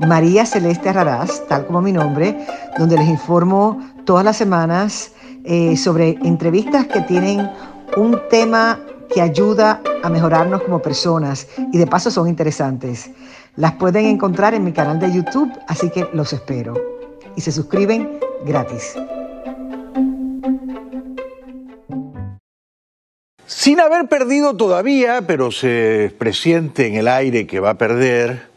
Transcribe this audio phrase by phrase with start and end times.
[0.00, 2.36] María Celeste Raraz, tal como mi nombre,
[2.78, 5.12] donde les informo todas las semanas
[5.44, 7.50] eh, sobre entrevistas que tienen
[7.96, 8.80] un tema
[9.12, 13.10] que ayuda a mejorarnos como personas y de paso son interesantes.
[13.56, 16.74] Las pueden encontrar en mi canal de YouTube, así que los espero.
[17.36, 18.96] Y se suscriben gratis.
[23.46, 28.53] Sin haber perdido todavía, pero se presiente en el aire que va a perder,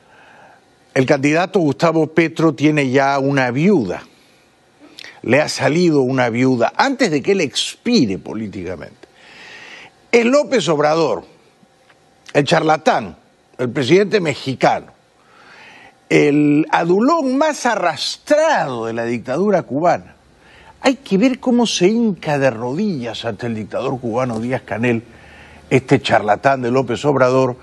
[0.98, 4.02] el candidato Gustavo Petro tiene ya una viuda.
[5.22, 9.08] Le ha salido una viuda antes de que él expire políticamente.
[10.12, 11.24] Es López Obrador,
[12.34, 13.16] el charlatán,
[13.60, 14.88] el presidente mexicano,
[16.10, 20.16] el adulón más arrastrado de la dictadura cubana.
[20.82, 25.04] Hay que ver cómo se hinca de rodillas ante el dictador cubano Díaz Canel,
[25.70, 27.56] este charlatán de López Obrador,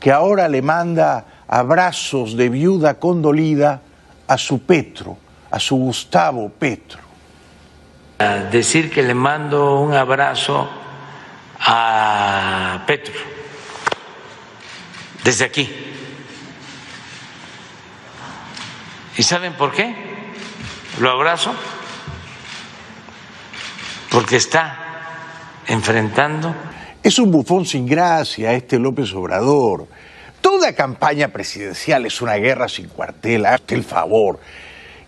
[0.00, 3.82] que ahora le manda abrazos de viuda condolida
[4.26, 5.18] a su Petro,
[5.50, 7.02] a su Gustavo Petro.
[8.50, 10.66] decir que le mando un abrazo
[11.60, 13.12] a Petro
[15.22, 15.68] desde aquí.
[19.18, 19.94] ¿Y saben por qué?
[21.00, 21.52] Lo abrazo
[24.10, 24.78] porque está
[25.66, 26.54] enfrentando.
[27.02, 29.86] Es un bufón sin gracia este López Obrador
[30.42, 34.40] Toda campaña presidencial es una guerra sin cuartel, hazte el favor.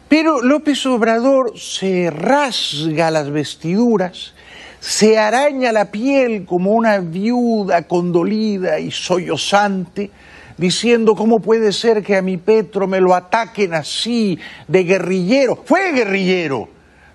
[0.09, 4.33] Pero López Obrador se rasga las vestiduras,
[4.79, 10.09] se araña la piel como una viuda condolida y sollozante,
[10.57, 15.57] diciendo cómo puede ser que a mi Petro me lo ataquen así, de guerrillero.
[15.65, 16.69] Fue guerrillero,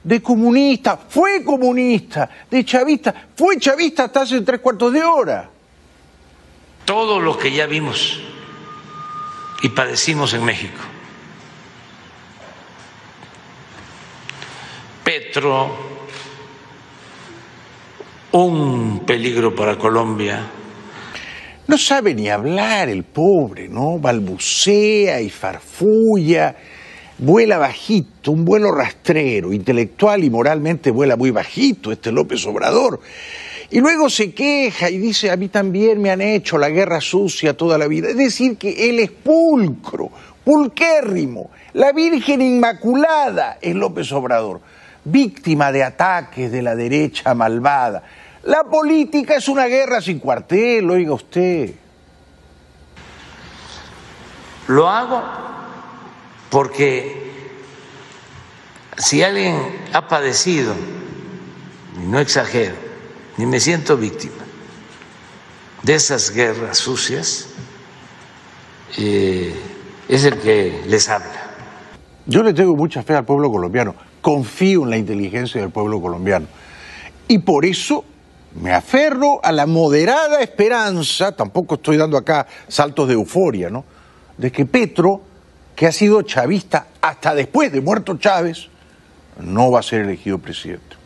[0.04, 5.50] de comunista, fue comunista, de chavista, fue chavista hasta hace tres cuartos de hora
[6.90, 8.20] todo lo que ya vimos
[9.62, 10.80] y padecimos en México.
[15.04, 15.70] Petro,
[18.32, 20.50] un peligro para Colombia.
[21.68, 24.00] No sabe ni hablar el pobre, ¿no?
[24.00, 26.56] Balbucea y farfulla,
[27.20, 33.00] vuela bajito, un vuelo rastrero, intelectual y moralmente vuela muy bajito este López Obrador.
[33.72, 37.56] Y luego se queja y dice, a mí también me han hecho la guerra sucia
[37.56, 38.10] toda la vida.
[38.10, 40.10] Es decir, que él es pulcro,
[40.44, 41.52] pulquérrimo.
[41.74, 44.62] La Virgen Inmaculada es López Obrador,
[45.04, 48.02] víctima de ataques de la derecha malvada.
[48.44, 51.76] La política es una guerra sin cuartel, oiga usted.
[54.68, 55.22] Lo hago
[56.50, 57.30] porque
[58.98, 59.56] si alguien
[59.94, 60.74] ha padecido,
[62.02, 62.89] y no exagero,
[63.40, 64.44] ni me siento víctima
[65.84, 67.48] de esas guerras sucias,
[68.98, 71.56] es el que les habla.
[72.26, 76.48] Yo le tengo mucha fe al pueblo colombiano, confío en la inteligencia del pueblo colombiano
[77.30, 78.04] y por eso
[78.62, 83.86] me aferro a la moderada esperanza, tampoco estoy dando acá saltos de euforia, ¿no?
[84.38, 85.22] De que Petro,
[85.78, 88.68] que ha sido chavista hasta después de muerto Chávez,
[89.40, 90.99] no va a ser elegido presidente.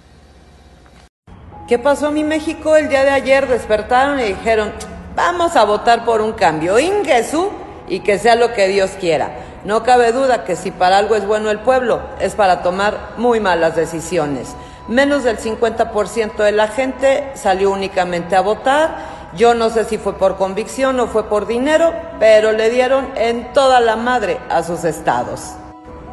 [1.67, 3.47] ¿Qué pasó en mi México el día de ayer?
[3.47, 4.73] Despertaron y dijeron,
[5.15, 7.51] vamos a votar por un cambio, Ingesú,
[7.87, 9.31] y que sea lo que Dios quiera.
[9.63, 13.39] No cabe duda que si para algo es bueno el pueblo, es para tomar muy
[13.39, 14.57] malas decisiones.
[14.89, 18.97] Menos del 50% de la gente salió únicamente a votar.
[19.37, 23.53] Yo no sé si fue por convicción o fue por dinero, pero le dieron en
[23.53, 25.53] toda la madre a sus estados.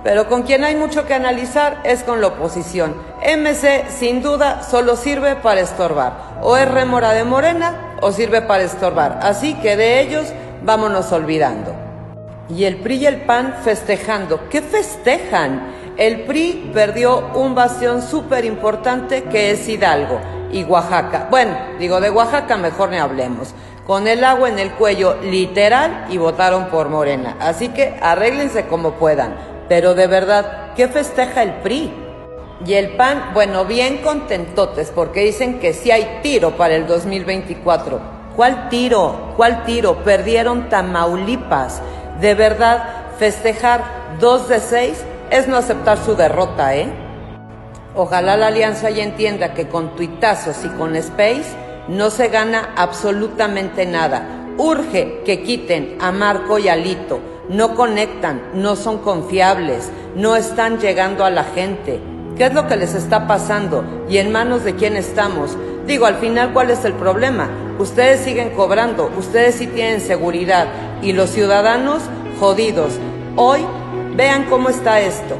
[0.03, 2.95] Pero con quien hay mucho que analizar es con la oposición.
[3.23, 6.39] MC sin duda solo sirve para estorbar.
[6.43, 9.21] O es remora de morena o sirve para estorbar.
[9.23, 10.33] Así que de ellos
[10.63, 11.75] vámonos olvidando.
[12.49, 14.49] Y el PRI y el PAN festejando.
[14.49, 15.75] ¿Qué festejan?
[15.97, 20.19] El PRI perdió un bastión súper importante que es Hidalgo
[20.51, 21.29] y Oaxaca.
[21.31, 23.55] Bueno, digo, de Oaxaca mejor ni hablemos.
[23.87, 27.37] Con el agua en el cuello literal y votaron por Morena.
[27.39, 29.60] Así que arréglense como puedan.
[29.71, 31.93] Pero de verdad, ¿qué festeja el PRI?
[32.67, 38.01] Y el PAN, bueno, bien contentotes porque dicen que sí hay tiro para el 2024.
[38.35, 39.33] ¿Cuál tiro?
[39.37, 40.03] ¿Cuál tiro?
[40.03, 41.83] Perdieron Tamaulipas.
[42.21, 42.83] De verdad,
[43.21, 43.85] festejar
[44.19, 46.89] dos de seis es no aceptar su derrota, ¿eh?
[47.95, 51.55] Ojalá la alianza ya entienda que con tuitazos y con Space
[51.87, 54.49] no se gana absolutamente nada.
[54.59, 57.21] Urge que quiten a Marco y a Lito.
[57.51, 61.99] No conectan, no son confiables, no están llegando a la gente.
[62.37, 63.85] ¿Qué es lo que les está pasando?
[64.09, 65.59] ¿Y en manos de quién estamos?
[65.85, 67.51] Digo, al final, ¿cuál es el problema?
[67.81, 70.69] Ustedes siguen cobrando, ustedes sí tienen seguridad
[71.03, 72.03] y los ciudadanos
[72.39, 72.93] jodidos.
[73.35, 73.67] Hoy,
[74.15, 75.37] vean cómo está esto.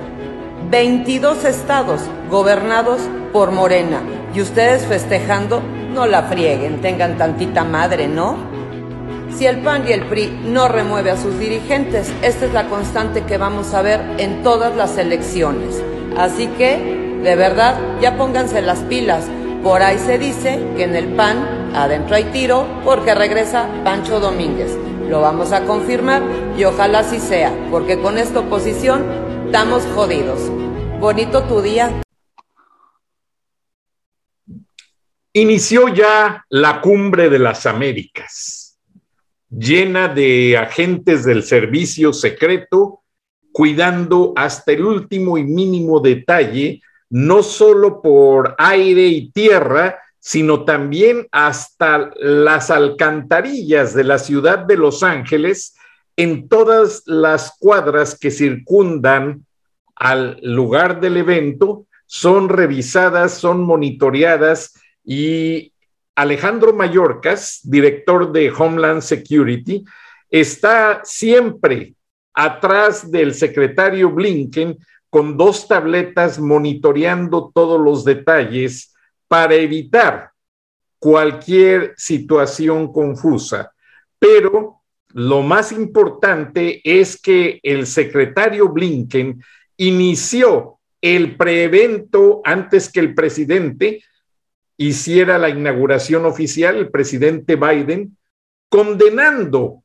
[0.69, 3.03] 22 estados gobernados
[3.33, 4.01] por Morena
[4.35, 5.63] y ustedes festejando,
[5.95, 8.50] no la frieguen, tengan tantita madre, ¿no?
[9.37, 13.25] Si el PAN y el PRI no remueve a sus dirigentes, esta es la constante
[13.25, 15.83] que vamos a ver en todas las elecciones.
[16.17, 19.27] Así que, de verdad, ya pónganse las pilas.
[19.63, 24.77] Por ahí se dice que en el PAN adentro hay tiro porque regresa Pancho Domínguez.
[25.09, 26.23] Lo vamos a confirmar
[26.57, 29.05] y ojalá así sea, porque con esta oposición
[29.47, 30.41] estamos jodidos.
[31.01, 32.03] Bonito tu día.
[35.33, 38.70] Inició ya la cumbre de las Américas,
[39.51, 43.03] llena de agentes del servicio secreto,
[43.53, 51.27] cuidando hasta el último y mínimo detalle, no solo por aire y tierra, sino también
[51.33, 55.75] hasta las alcantarillas de la ciudad de Los Ángeles,
[56.17, 59.47] en todas las cuadras que circundan
[59.97, 64.75] al lugar del evento, son revisadas, son monitoreadas
[65.05, 65.73] y
[66.15, 69.85] Alejandro Mayorkas, director de Homeland Security,
[70.29, 71.95] está siempre
[72.35, 74.79] atrás del secretario Blinken
[75.09, 78.95] con dos tabletas monitoreando todos los detalles
[79.29, 80.31] para evitar
[80.99, 83.73] cualquier situación confusa.
[84.19, 89.43] Pero lo más importante es que el secretario Blinken
[89.77, 94.05] inició el preevento antes que el presidente
[94.81, 98.17] hiciera la inauguración oficial, el presidente Biden,
[98.71, 99.83] condenando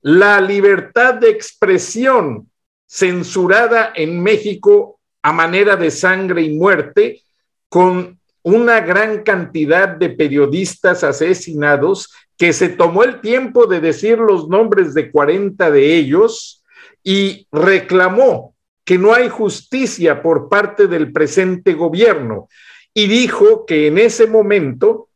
[0.00, 2.50] la libertad de expresión
[2.88, 7.22] censurada en México a manera de sangre y muerte,
[7.68, 14.48] con una gran cantidad de periodistas asesinados, que se tomó el tiempo de decir los
[14.48, 16.64] nombres de 40 de ellos
[17.04, 22.48] y reclamó que no hay justicia por parte del presente gobierno
[22.98, 25.10] y dijo que en ese momento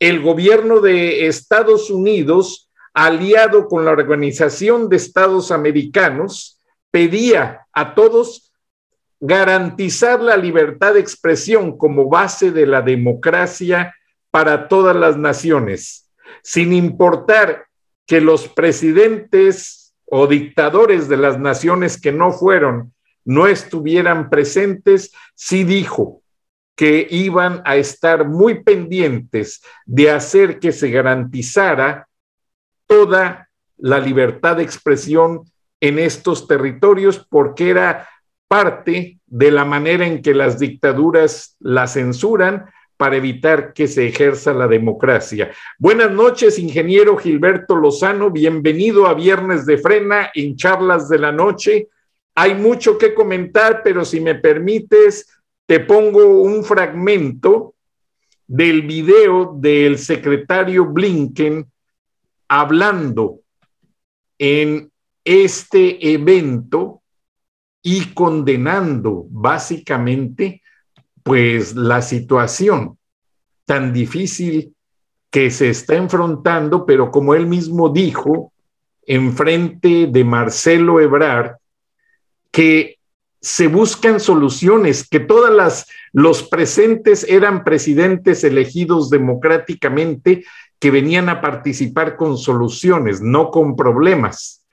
[0.00, 6.58] el gobierno de Estados Unidos, aliado con la Organización de Estados Americanos,
[6.90, 8.52] pedía a todos
[9.20, 13.94] garantizar la libertad de expresión como base de la democracia
[14.32, 16.10] para todas las naciones,
[16.42, 17.66] sin importar
[18.04, 22.92] que los presidentes o dictadores de las naciones que no fueron
[23.24, 26.19] no estuvieran presentes, sí dijo
[26.76, 32.08] que iban a estar muy pendientes de hacer que se garantizara
[32.86, 35.44] toda la libertad de expresión
[35.80, 38.08] en estos territorios porque era
[38.48, 44.52] parte de la manera en que las dictaduras la censuran para evitar que se ejerza
[44.52, 45.50] la democracia.
[45.78, 51.88] Buenas noches, ingeniero Gilberto Lozano, bienvenido a Viernes de Frena en Charlas de la Noche.
[52.34, 55.26] Hay mucho que comentar, pero si me permites,
[55.70, 57.76] te pongo un fragmento
[58.48, 61.64] del video del secretario Blinken
[62.48, 63.42] hablando
[64.36, 64.90] en
[65.22, 67.02] este evento
[67.82, 70.60] y condenando básicamente
[71.22, 72.98] pues la situación
[73.64, 74.74] tan difícil
[75.30, 78.52] que se está enfrentando, pero como él mismo dijo,
[79.02, 81.58] en frente de Marcelo Ebrard,
[82.50, 82.98] que
[83.40, 90.44] se buscan soluciones, que todas las los presentes eran presidentes elegidos democráticamente
[90.78, 94.64] que venían a participar con soluciones, no con problemas.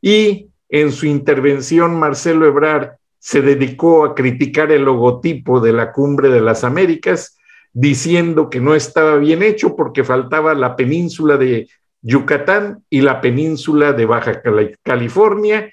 [0.00, 6.28] Y en su intervención Marcelo Ebrard se dedicó a criticar el logotipo de la Cumbre
[6.28, 7.36] de las Américas,
[7.72, 11.68] diciendo que no estaba bien hecho porque faltaba la península de
[12.00, 14.40] Yucatán y la península de Baja
[14.82, 15.72] California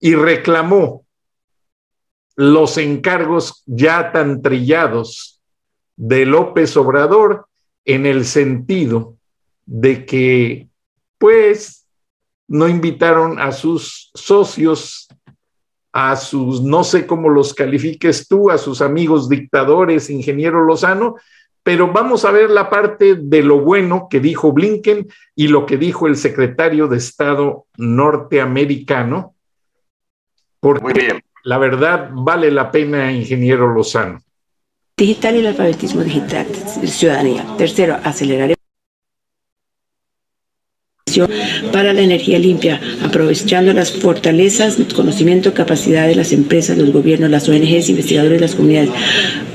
[0.00, 1.04] y reclamó
[2.36, 5.40] los encargos ya tan trillados
[5.96, 7.46] de López Obrador
[7.84, 9.16] en el sentido
[9.66, 10.68] de que,
[11.18, 11.86] pues,
[12.48, 15.08] no invitaron a sus socios,
[15.92, 21.16] a sus, no sé cómo los califiques tú, a sus amigos dictadores, ingeniero Lozano,
[21.62, 25.76] pero vamos a ver la parte de lo bueno que dijo Blinken y lo que
[25.76, 29.34] dijo el secretario de Estado norteamericano,
[30.58, 34.20] porque la verdad vale la pena, ingeniero Lozano.
[34.96, 36.46] Digital y el alfabetismo digital,
[36.86, 37.44] ciudadanía.
[37.56, 38.54] Tercero, acelerar
[41.72, 47.48] para la energía limpia, aprovechando las fortalezas, conocimiento, capacidad de las empresas, los gobiernos, las
[47.48, 48.90] ONGs, investigadores, las comunidades.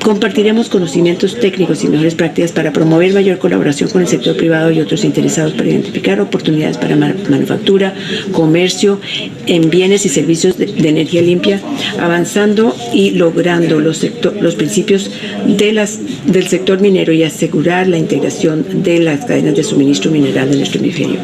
[0.03, 4.79] Compartiremos conocimientos técnicos y mejores prácticas para promover mayor colaboración con el sector privado y
[4.79, 7.93] otros interesados para identificar oportunidades para manufactura,
[8.31, 8.99] comercio
[9.45, 11.59] en bienes y servicios de, energía limpia,
[11.99, 14.05] avanzando y logrando los,
[14.39, 15.11] los principios
[15.57, 20.79] del sector minero y asegurar la integración de las cadenas de suministro mineral de nuestro
[20.79, 21.19] hemisferio.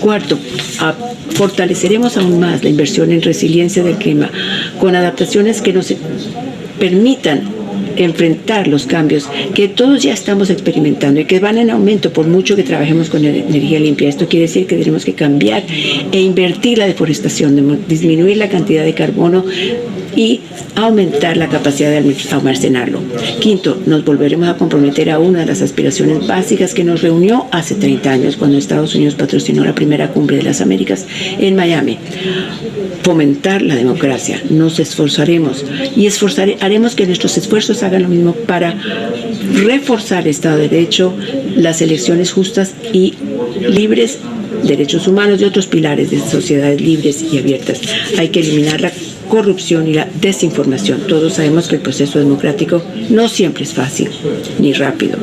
[0.00, 0.38] Cuarto,
[1.30, 4.30] fortaleceremos aún más la inversión en resiliencia del clima
[4.80, 5.94] con adaptaciones que nos
[6.78, 7.58] permitan
[7.96, 12.54] enfrentar los cambios que todos ya estamos experimentando y que van en aumento por mucho
[12.56, 14.08] que trabajemos con energía limpia.
[14.08, 15.64] Esto quiere decir que tenemos que cambiar
[16.12, 19.44] e invertir la deforestación, disminuir la cantidad de carbono
[20.14, 20.40] y
[20.74, 23.00] aumentar la capacidad de almacenarlo.
[23.40, 27.74] Quinto, nos volveremos a comprometer a una de las aspiraciones básicas que nos reunió hace
[27.74, 31.06] 30 años cuando Estados Unidos patrocinó la primera cumbre de las Américas
[31.38, 31.98] en Miami.
[33.02, 34.42] Fomentar la democracia.
[34.50, 35.64] Nos esforzaremos
[35.96, 36.08] y
[36.60, 38.76] haremos que nuestros esfuerzos hagan lo mismo para
[39.54, 41.14] reforzar el Estado de Derecho,
[41.56, 43.14] las elecciones justas y
[43.68, 44.18] libres
[44.62, 47.80] derechos humanos y otros pilares de sociedades libres y abiertas.
[48.18, 48.92] Hay que eliminar la
[49.28, 51.06] corrupción y la desinformación.
[51.06, 54.10] Todos sabemos que el proceso democrático no siempre es fácil
[54.58, 55.18] ni rápido.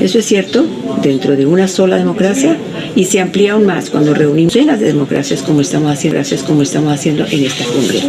[0.00, 0.64] Eso es cierto
[1.02, 2.56] dentro de una sola democracia
[2.94, 6.62] y se amplía aún más cuando reunimos en las democracias como estamos haciendo, gracias como
[6.62, 8.00] estamos haciendo en esta cumbre.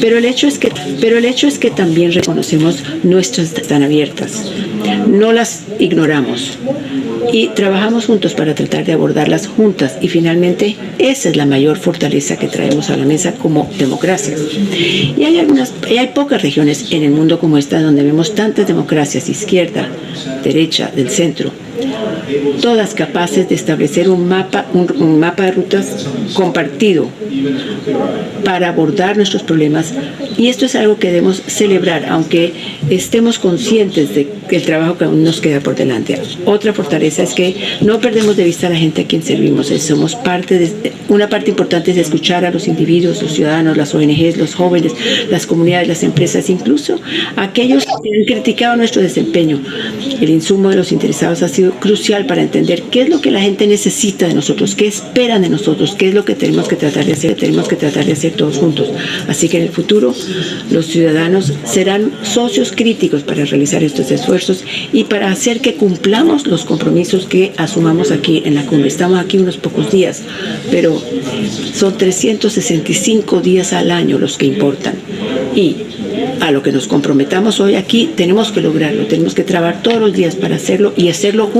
[0.00, 4.44] Pero el hecho es que, pero el hecho es que también reconocemos nuestras están abiertas,
[5.06, 6.58] no las ignoramos
[7.32, 12.36] y trabajamos juntos para tratar de abordarlas juntas y finalmente esa es la mayor fortaleza
[12.36, 14.40] que traemos a la mesa como democracias.
[15.16, 19.28] Y hay algunas, hay pocas regiones en el mundo como esta donde vemos tantas democracias,
[19.28, 19.88] izquierda,
[20.42, 21.50] derecha, del centro,
[22.60, 27.08] todas capaces de establecer un mapa, un, mapa de rutas compartido
[28.44, 29.92] para abordar nuestros problemas.
[30.36, 32.52] Y esto es algo que debemos celebrar, aunque
[32.90, 36.18] estemos conscientes de que el trabajo que aún nos queda por delante.
[36.44, 39.68] Otra fortaleza es que no perdemos de vista a la gente a quien servimos.
[39.68, 44.36] Somos parte de, una parte importante es escuchar a los individuos, los ciudadanos, las ONGs,
[44.36, 44.92] los jóvenes,
[45.30, 47.00] las comunidades, las empresas, incluso
[47.36, 49.60] aquellos que han criticado nuestro desempeño.
[50.20, 53.40] El insumo de los interesados ha sido crucial para entender qué es lo que la
[53.40, 57.04] gente necesita de nosotros, qué esperan de nosotros, qué es lo que tenemos que tratar
[57.04, 58.88] de hacer, tenemos que tratar de hacer todos juntos.
[59.28, 60.14] Así que en el futuro
[60.70, 66.64] los ciudadanos serán socios críticos para realizar estos esfuerzos y para hacer que cumplamos los
[66.64, 68.88] compromisos que asumamos aquí en la cumbre.
[68.88, 70.22] Estamos aquí unos pocos días,
[70.70, 71.00] pero
[71.74, 74.94] son 365 días al año los que importan.
[75.54, 75.76] Y
[76.40, 80.12] a lo que nos comprometamos hoy aquí, tenemos que lograrlo, tenemos que trabajar todos los
[80.12, 81.57] días para hacerlo y hacerlo juntos.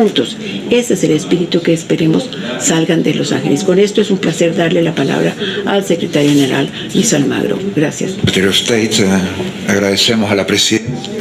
[0.70, 3.64] Ese es el espíritu que esperemos salgan de Los Ángeles.
[3.64, 5.34] Con esto es un placer darle la palabra
[5.66, 7.58] al secretario general Luis Almagro.
[7.74, 8.12] Gracias.
[8.50, 9.18] State, eh,
[9.66, 11.17] agradecemos a la presidenta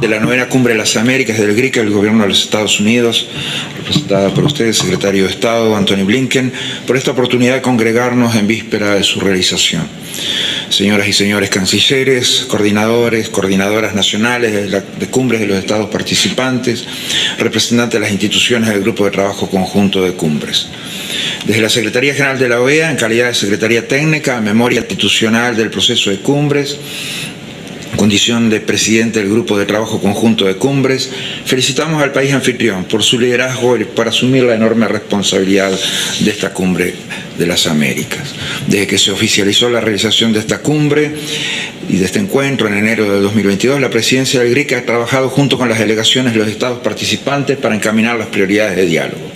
[0.00, 3.28] de la novena cumbre de las Américas del GRIC, el gobierno de los Estados Unidos,
[3.76, 6.52] representada por usted, secretario de Estado, Anthony Blinken,
[6.86, 9.86] por esta oportunidad de congregarnos en víspera de su realización
[10.68, 16.84] señoras y señores cancilleres, coordinadores, coordinadoras nacionales de, cumbres de los estados participantes,
[17.38, 20.68] representantes de las instituciones del Grupo de Trabajo Conjunto de Cumbres.
[21.46, 25.70] Desde la Secretaría General de la OEA, en calidad de Secretaría Técnica, Memoria Institucional del
[25.70, 26.76] Proceso de Cumbres,
[27.96, 31.10] condición de presidente del Grupo de Trabajo Conjunto de Cumbres,
[31.44, 35.70] felicitamos al país anfitrión por su liderazgo y por asumir la enorme responsabilidad
[36.20, 36.94] de esta cumbre
[37.38, 38.34] de las Américas.
[38.66, 41.12] Desde que se oficializó la realización de esta cumbre
[41.88, 45.56] y de este encuentro en enero de 2022, la presidencia del GRIC ha trabajado junto
[45.56, 49.35] con las delegaciones de los estados participantes para encaminar las prioridades de diálogo.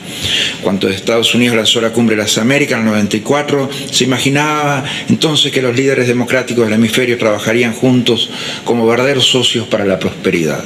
[0.62, 5.52] Cuando Estados Unidos lanzó la cumbre de las Américas en el 94, se imaginaba entonces
[5.52, 8.30] que los líderes democráticos del hemisferio trabajarían juntos
[8.64, 10.64] como verdaderos socios para la prosperidad.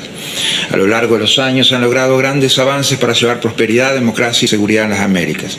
[0.71, 4.49] A lo largo de los años han logrado grandes avances para llevar prosperidad, democracia y
[4.49, 5.59] seguridad en las Américas.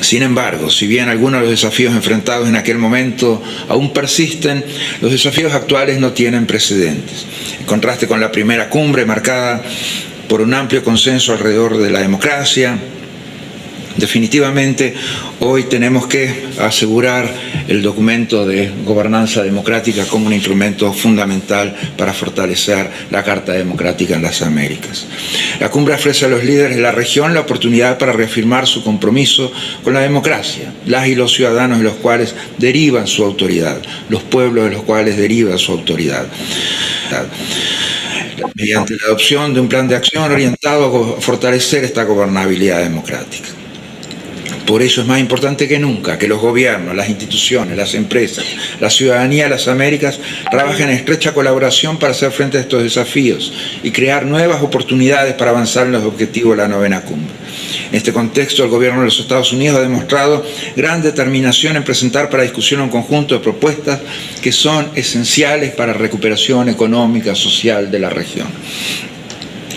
[0.00, 4.64] Sin embargo, si bien algunos de los desafíos enfrentados en aquel momento aún persisten,
[5.00, 7.26] los desafíos actuales no tienen precedentes.
[7.58, 9.62] En contraste con la primera cumbre marcada
[10.28, 12.78] por un amplio consenso alrededor de la democracia,
[13.96, 14.94] Definitivamente,
[15.40, 17.32] hoy tenemos que asegurar
[17.66, 24.22] el documento de gobernanza democrática como un instrumento fundamental para fortalecer la Carta Democrática en
[24.22, 25.06] las Américas.
[25.60, 29.50] La cumbre ofrece a los líderes de la región la oportunidad para reafirmar su compromiso
[29.82, 33.78] con la democracia, las y los ciudadanos de los cuales derivan su autoridad,
[34.10, 36.26] los pueblos de los cuales deriva su autoridad
[38.54, 43.48] mediante la adopción de un plan de acción orientado a fortalecer esta gobernabilidad democrática.
[44.66, 48.44] Por eso es más importante que nunca que los gobiernos, las instituciones, las empresas,
[48.80, 50.18] la ciudadanía de las Américas
[50.50, 55.52] trabajen en estrecha colaboración para hacer frente a estos desafíos y crear nuevas oportunidades para
[55.52, 57.32] avanzar en los objetivos de la novena cumbre.
[57.90, 60.44] En este contexto, el gobierno de los Estados Unidos ha demostrado
[60.74, 64.00] gran determinación en presentar para discusión un conjunto de propuestas
[64.42, 68.48] que son esenciales para la recuperación económica, social de la región.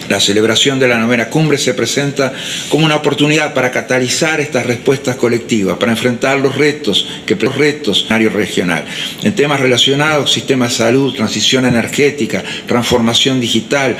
[0.09, 2.33] La celebración de la novena cumbre se presenta
[2.69, 8.07] como una oportunidad para catalizar estas respuestas colectivas, para enfrentar los retos que los retos
[8.09, 8.83] regional
[9.23, 13.95] en temas relacionados sistema de salud, transición energética, transformación digital,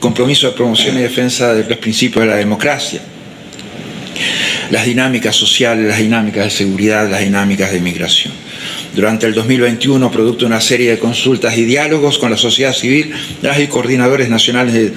[0.00, 3.00] compromiso de promoción y defensa de los principios de la democracia
[4.70, 8.32] las dinámicas sociales, las dinámicas de seguridad, las dinámicas de migración.
[8.94, 13.12] Durante el 2021, producto de una serie de consultas y diálogos con la sociedad civil,
[13.40, 14.92] las y coordinadores nacionales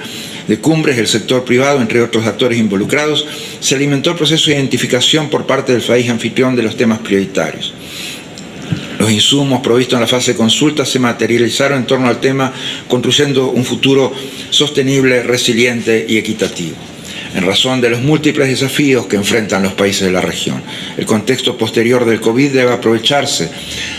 [0.46, 3.26] de cumbres del sector privado, entre otros actores involucrados,
[3.58, 7.72] se alimentó el proceso de identificación por parte del país anfitrión de los temas prioritarios.
[8.98, 12.52] Los insumos provistos en la fase de consulta se materializaron en torno al tema
[12.88, 14.12] construyendo un futuro
[14.50, 16.76] sostenible, resiliente y equitativo
[17.36, 20.62] en razón de los múltiples desafíos que enfrentan los países de la región.
[20.96, 23.50] El contexto posterior del COVID debe aprovecharse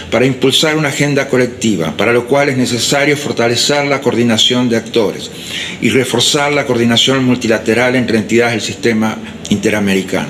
[0.09, 5.29] para impulsar una agenda colectiva, para lo cual es necesario fortalecer la coordinación de actores
[5.81, 9.15] y reforzar la coordinación multilateral entre entidades del sistema
[9.49, 10.29] interamericano.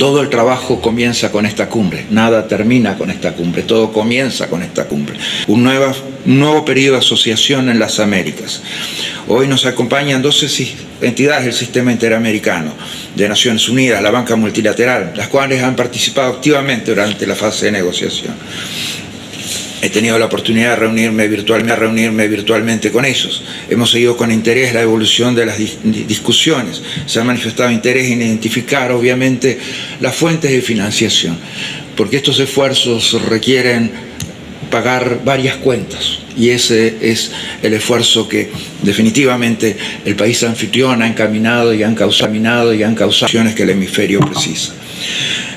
[0.00, 4.62] Todo el trabajo comienza con esta cumbre, nada termina con esta cumbre, todo comienza con
[4.62, 5.18] esta cumbre.
[5.46, 8.62] Un nuevo, periodo de asociación en las Américas.
[9.28, 12.72] Hoy nos acompañan 12 entidades del sistema interamericano,
[13.14, 17.72] de Naciones Unidas, la banca multilateral, las cuales han participado activamente durante la fase de
[17.72, 18.32] negociación.
[19.82, 23.42] He tenido la oportunidad de reunirme virtualmente, reunirme virtualmente con ellos.
[23.68, 26.82] Hemos seguido con interés la evolución de las discusiones.
[27.06, 29.58] Se ha manifestado interés en identificar, obviamente,
[30.00, 31.38] las fuentes de financiación,
[31.96, 33.90] porque estos esfuerzos requieren
[34.70, 37.30] pagar varias cuentas y ese es
[37.62, 38.50] el esfuerzo que
[38.82, 43.70] definitivamente el país anfitrión ha encaminado y han causado, y han causado acciones que el
[43.70, 44.74] hemisferio precisa.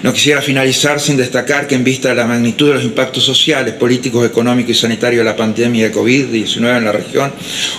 [0.02, 3.74] No quisiera finalizar sin destacar que en vista de la magnitud de los impactos sociales,
[3.76, 7.32] políticos, económicos y sanitarios de la pandemia de COVID-19 en la región,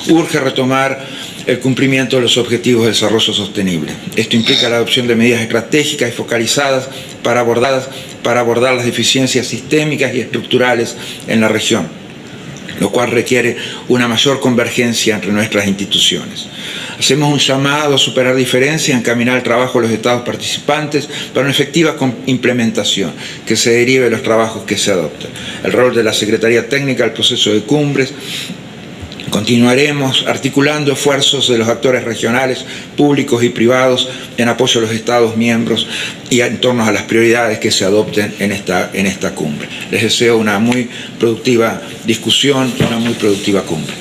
[0.08, 1.06] urge retomar
[1.46, 3.92] el cumplimiento de los objetivos de desarrollo sostenible.
[4.16, 6.88] Esto implica la adopción de medidas estratégicas y focalizadas
[7.22, 7.44] para
[8.22, 12.03] para abordar las deficiencias sistémicas y estructurales en la región
[12.80, 13.56] lo cual requiere
[13.88, 16.46] una mayor convergencia entre nuestras instituciones.
[16.98, 21.50] Hacemos un llamado a superar diferencias, encaminar el trabajo de los estados participantes para una
[21.50, 23.12] efectiva implementación
[23.46, 25.30] que se derive de los trabajos que se adoptan.
[25.62, 28.12] El rol de la Secretaría Técnica, el proceso de cumbres,
[29.30, 32.64] Continuaremos articulando esfuerzos de los actores regionales,
[32.96, 35.86] públicos y privados en apoyo a los Estados miembros
[36.30, 39.68] y en torno a las prioridades que se adopten en esta, en esta cumbre.
[39.90, 43.94] Les deseo una muy productiva discusión y una muy productiva cumbre.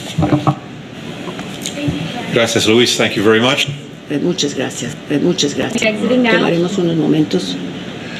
[2.33, 2.97] Gracias, Luis.
[2.97, 3.67] Thank you very much.
[4.09, 4.95] Eh, muchas gracias.
[5.09, 5.95] Eh, muchas gracias.
[5.99, 7.55] Tomaremos unos momentos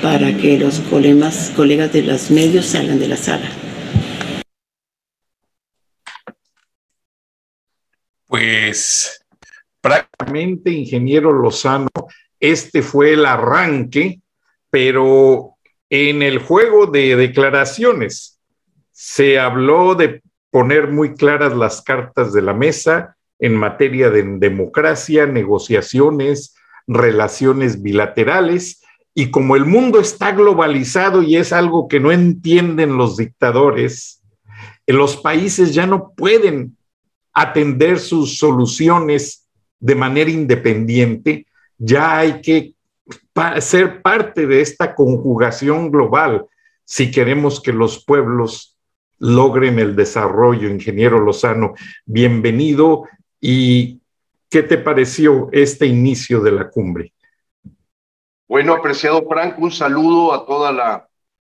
[0.01, 3.49] para que los colegas, colegas de los medios salgan de la sala.
[8.33, 9.23] Pues
[9.79, 11.91] prácticamente, ingeniero Lozano,
[12.39, 14.21] este fue el arranque,
[14.71, 15.51] pero
[15.87, 18.39] en el juego de declaraciones
[18.91, 25.27] se habló de poner muy claras las cartas de la mesa en materia de democracia,
[25.27, 26.55] negociaciones,
[26.87, 28.81] relaciones bilaterales,
[29.13, 34.23] y como el mundo está globalizado y es algo que no entienden los dictadores,
[34.87, 36.77] los países ya no pueden
[37.33, 39.47] atender sus soluciones
[39.79, 42.75] de manera independiente, ya hay que
[43.59, 46.45] ser parte de esta conjugación global
[46.85, 48.77] si queremos que los pueblos
[49.19, 50.69] logren el desarrollo.
[50.69, 51.73] Ingeniero Lozano,
[52.05, 53.05] bienvenido
[53.41, 53.99] y
[54.49, 57.13] ¿qué te pareció este inicio de la cumbre?
[58.47, 61.09] Bueno, apreciado Frank, un saludo a toda la,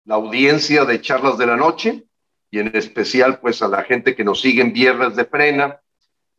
[0.05, 2.08] la audiencia de Charlas de la Noche
[2.51, 5.81] y en especial pues a la gente que nos sigue en Viernes de Frena.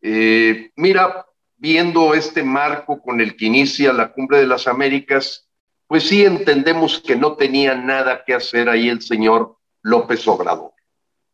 [0.02, 1.26] Eh, mira,
[1.58, 5.48] viendo este marco con el que inicia la Cumbre de las Américas,
[5.88, 10.72] pues sí entendemos que no tenía nada que hacer ahí el señor López Obrador.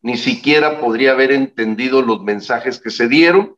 [0.02, 3.56] Ni siquiera podría haber entendido los mensajes que se dieron,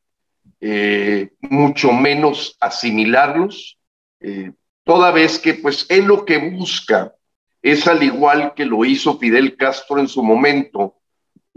[0.61, 3.79] eh, mucho menos asimilarlos,
[4.21, 4.53] eh,
[4.85, 7.15] toda vez que pues él lo que busca
[7.63, 10.98] es al igual que lo hizo Fidel Castro en su momento,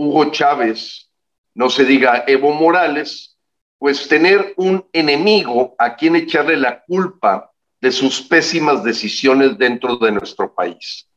[0.02, 1.12] Hugo Chávez,
[1.54, 3.38] no se diga Evo Morales,
[3.78, 10.12] pues tener un enemigo a quien echarle la culpa de sus pésimas decisiones dentro de
[10.12, 11.08] nuestro país.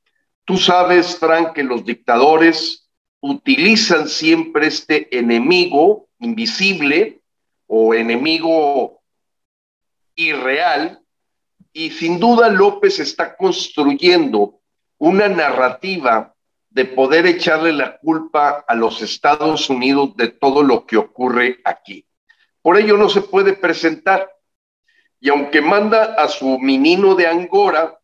[0.44, 2.86] Tú sabes, Frank, que los dictadores
[3.20, 7.22] utilizan siempre este enemigo invisible
[7.66, 9.00] o enemigo
[10.14, 11.00] irreal
[11.72, 14.60] y sin duda López está construyendo
[14.98, 16.33] una narrativa
[16.74, 22.04] de poder echarle la culpa a los Estados Unidos de todo lo que ocurre aquí.
[22.62, 24.28] Por ello no se puede presentar.
[25.20, 27.96] Y aunque manda a su menino de Angora,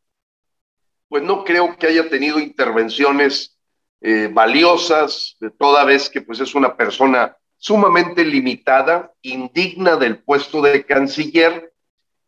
[1.09, 3.59] pues no creo que haya tenido intervenciones
[4.00, 10.87] eh, valiosas, toda vez que pues es una persona sumamente limitada, indigna del puesto de
[10.87, 11.74] canciller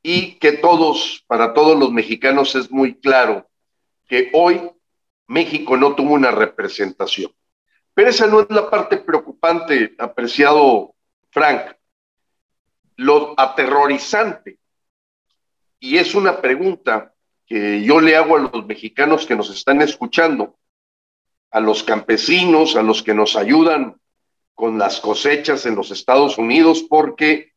[0.03, 3.49] y que todos, para todos los mexicanos es muy claro
[4.09, 4.73] que hoy
[5.33, 7.33] México no tuvo una representación.
[7.95, 10.95] Pero esa no es la parte preocupante, apreciado
[11.31, 11.75] Frank.
[12.97, 14.59] Lo aterrorizante,
[15.81, 17.15] y es una pregunta
[17.47, 20.59] que yo le hago a los mexicanos que nos están escuchando,
[21.51, 23.99] a los campesinos, a los que nos ayudan
[24.55, 27.55] con las cosechas en los Estados Unidos, porque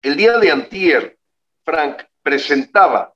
[0.00, 1.18] el día de antier,
[1.62, 3.14] Frank presentaba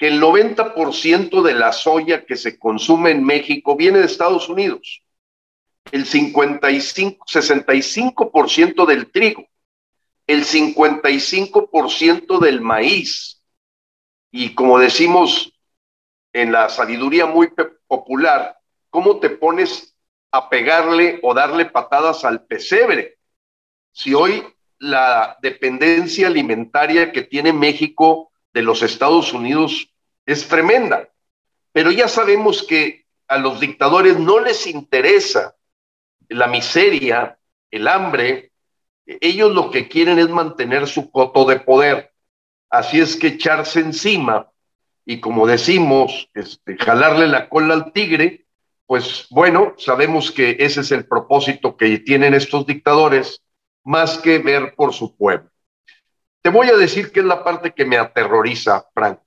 [0.00, 5.02] que el 90% de la soya que se consume en México viene de Estados Unidos,
[5.92, 9.46] el 55, 65% del trigo,
[10.26, 13.42] el 55% del maíz.
[14.30, 15.52] Y como decimos
[16.32, 17.52] en la sabiduría muy
[17.86, 18.56] popular,
[18.88, 19.94] ¿cómo te pones
[20.30, 23.18] a pegarle o darle patadas al pesebre?
[23.92, 24.46] Si hoy
[24.78, 29.89] la dependencia alimentaria que tiene México de los Estados Unidos
[30.32, 31.08] es tremenda.
[31.72, 35.56] Pero ya sabemos que a los dictadores no les interesa
[36.28, 37.38] la miseria,
[37.70, 38.52] el hambre.
[39.06, 42.12] Ellos lo que quieren es mantener su coto de poder.
[42.68, 44.50] Así es que echarse encima
[45.04, 48.46] y como decimos, este, jalarle la cola al tigre,
[48.86, 53.42] pues bueno, sabemos que ese es el propósito que tienen estos dictadores,
[53.82, 55.50] más que ver por su pueblo.
[56.42, 59.18] Te voy a decir que es la parte que me aterroriza, Frank.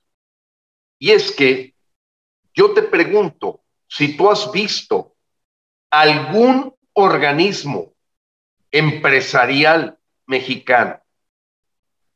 [1.04, 1.74] Y es que
[2.54, 5.14] yo te pregunto si tú has visto
[5.90, 7.92] algún organismo
[8.70, 10.98] empresarial mexicano,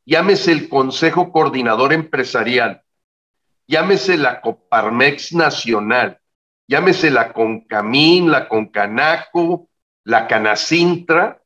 [0.06, 2.82] llámese el Consejo Coordinador Empresarial,
[3.66, 6.18] llámese la Coparmex Nacional,
[6.66, 9.68] llámese la Concamín, la Concanaco,
[10.04, 11.42] la Canacintra.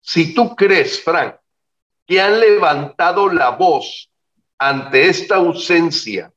[0.00, 1.36] Si tú crees, Frank,
[2.06, 4.10] que han levantado la voz
[4.56, 6.30] ante esta ausencia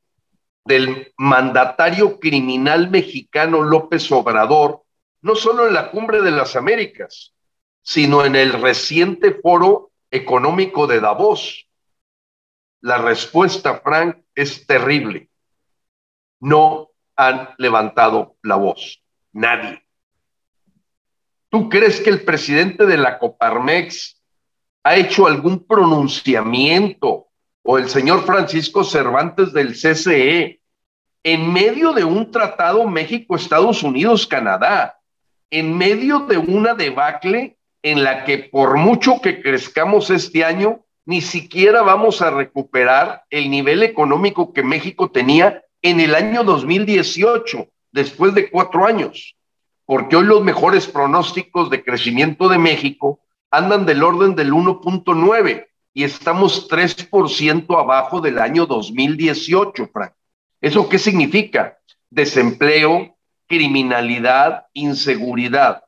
[0.64, 4.82] del mandatario criminal mexicano López Obrador,
[5.22, 7.34] no solo en la cumbre de las Américas,
[7.82, 11.68] sino en el reciente foro económico de Davos.
[12.80, 15.30] La respuesta, Frank, es terrible.
[16.40, 19.02] No han levantado la voz.
[19.32, 19.82] Nadie.
[21.48, 24.22] ¿Tú crees que el presidente de la Coparmex
[24.84, 27.27] ha hecho algún pronunciamiento
[27.70, 30.62] o el señor Francisco Cervantes del CCE
[31.22, 35.00] en medio de un tratado México-Estados Unidos-Canadá,
[35.50, 41.20] en medio de una debacle en la que por mucho que crezcamos este año, ni
[41.20, 48.32] siquiera vamos a recuperar el nivel económico que México tenía en el año 2018, después
[48.32, 49.36] de cuatro años,
[49.84, 56.04] porque hoy los mejores pronósticos de crecimiento de México andan del orden del 1.9 y
[56.04, 60.12] estamos 3% abajo del año 2018, Frank.
[60.60, 61.78] ¿Eso qué significa?
[62.10, 65.84] Desempleo, criminalidad, inseguridad.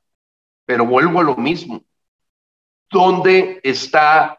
[0.65, 1.83] Pero vuelvo a lo mismo.
[2.91, 4.35] ¿Dónde están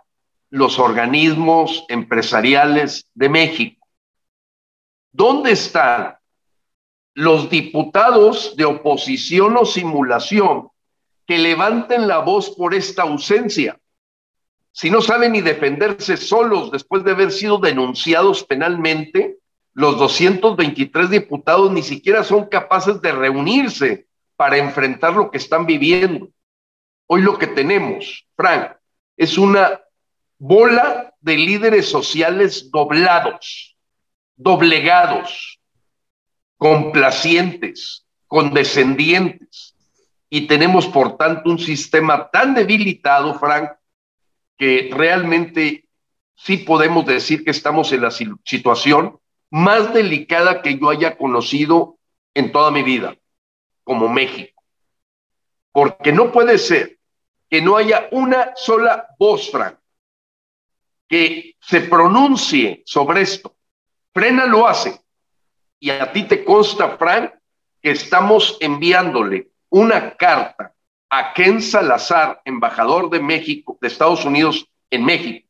[0.49, 3.87] los organismos empresariales de México?
[5.11, 6.15] ¿Dónde están
[7.13, 10.69] los diputados de oposición o simulación
[11.25, 13.79] que levanten la voz por esta ausencia.
[14.71, 19.37] Si no saben ni defenderse solos después de haber sido denunciados penalmente,
[19.73, 26.29] los 223 diputados ni siquiera son capaces de reunirse para enfrentar lo que están viviendo.
[27.07, 28.71] Hoy lo que tenemos, Frank,
[29.17, 29.81] es una
[30.37, 33.77] bola de líderes sociales doblados,
[34.35, 35.59] doblegados,
[36.57, 39.75] complacientes, condescendientes.
[40.29, 43.71] Y tenemos, por tanto, un sistema tan debilitado, Frank,
[44.61, 45.89] que realmente
[46.35, 49.19] sí podemos decir que estamos en la situación
[49.49, 51.97] más delicada que yo haya conocido
[52.35, 53.17] en toda mi vida,
[53.83, 54.61] como México.
[55.71, 56.99] Porque no puede ser
[57.49, 59.79] que no haya una sola voz, Frank,
[61.07, 63.55] que se pronuncie sobre esto.
[64.13, 65.01] Frena lo hace.
[65.79, 67.31] Y a ti te consta, Frank,
[67.81, 70.75] que estamos enviándole una carta
[71.13, 75.45] a Ken Salazar, embajador de México, de Estados Unidos en México,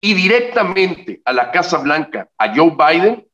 [0.00, 3.26] y directamente a la Casa Blanca, a Joe Biden,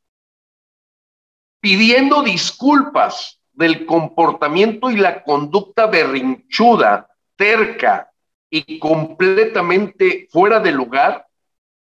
[1.61, 8.11] pidiendo disculpas del comportamiento y la conducta berrinchuda, terca
[8.49, 11.27] y completamente fuera de lugar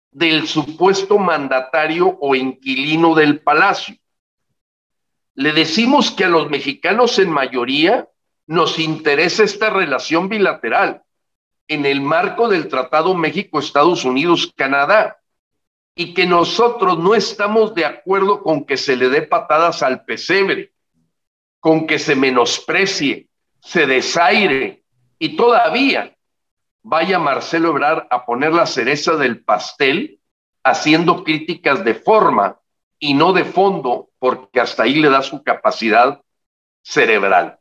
[0.09, 3.97] del supuesto mandatario o inquilino del palacio.
[5.33, 8.07] Le decimos que a los mexicanos en mayoría
[8.49, 11.03] nos interesa esta relación bilateral
[11.67, 15.19] en el marco del Tratado México-Estados Unidos-Canadá
[15.93, 20.73] y que nosotros no estamos de acuerdo con que se le dé patadas al pesebre,
[21.59, 23.27] con que se menosprecie,
[23.61, 24.83] se desaire
[25.19, 26.17] y todavía
[26.81, 30.21] vaya Marcelo Ebrard a poner la cereza del pastel
[30.63, 32.59] haciendo críticas de forma
[32.97, 36.19] y no de fondo, porque hasta ahí le da su capacidad
[36.81, 37.58] cerebral.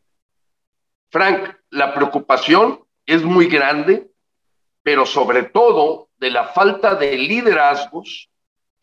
[1.10, 4.10] Frank, la preocupación es muy grande,
[4.82, 8.28] pero sobre todo de la falta de liderazgos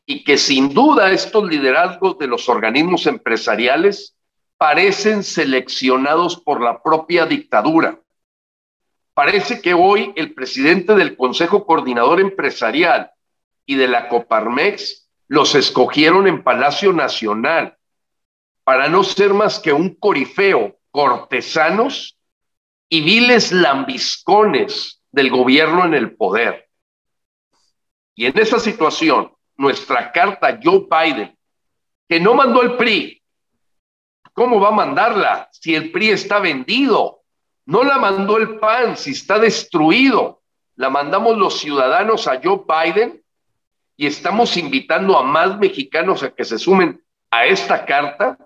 [0.06, 4.16] y que sin duda estos liderazgos de los organismos empresariales
[4.58, 8.00] parecen seleccionados por la propia dictadura.
[9.14, 13.12] Parece que hoy el presidente del Consejo Coordinador Empresarial
[13.66, 17.78] y de la Coparmex los escogieron en Palacio Nacional
[18.64, 22.14] para no ser más que un corifeo, cortesanos
[22.89, 26.69] y viles lambiscones del gobierno en el poder.
[28.15, 31.38] Y en esa situación, nuestra carta Joe Biden,
[32.08, 33.21] que no mandó el PRI,
[34.34, 37.21] ¿cómo va a mandarla si el PRI está vendido?
[37.65, 40.41] No la mandó el PAN si está destruido.
[40.76, 43.24] La mandamos los ciudadanos a Joe Biden
[43.98, 48.38] y estamos invitando a más mexicanos a que se sumen a esta carta,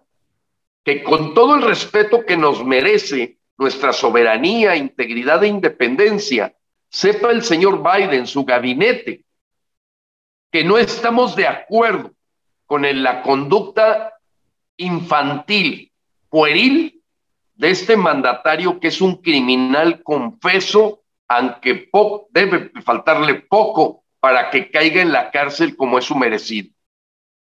[0.84, 6.56] que con todo el respeto que nos merece nuestra soberanía, integridad e independencia,
[6.90, 9.26] sepa el señor Biden, su gabinete,
[10.50, 12.14] que no estamos de acuerdo
[12.66, 14.14] con la conducta
[14.78, 15.92] infantil,
[16.30, 17.04] pueril
[17.56, 21.90] de este mandatario que es un criminal confeso, aunque
[22.30, 26.70] debe faltarle poco para que caiga en la cárcel como es su merecido.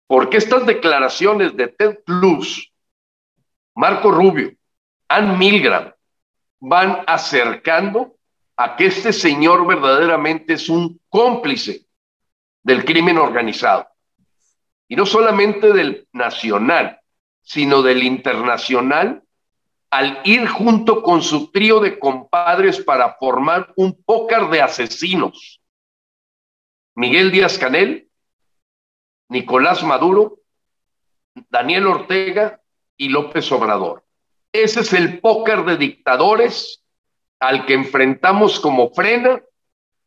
[0.08, 2.72] Porque estas declaraciones de Ted Cruz,
[3.76, 4.52] Marco Rubio,
[5.08, 5.92] Ann Milgram,
[6.60, 8.16] van acercando
[8.56, 11.86] a que este señor verdaderamente es un cómplice
[12.62, 13.88] del crimen organizado.
[14.86, 17.00] Y no solamente del nacional,
[17.42, 19.22] sino del internacional,
[19.90, 25.60] al ir junto con su trío de compadres para formar un pócar de asesinos.
[26.94, 28.08] Miguel Díaz Canel,
[29.28, 30.40] Nicolás Maduro,
[31.48, 32.60] Daniel Ortega
[32.96, 34.04] y López Obrador.
[34.52, 36.82] Ese es el póker de dictadores
[37.38, 39.40] al que enfrentamos como frena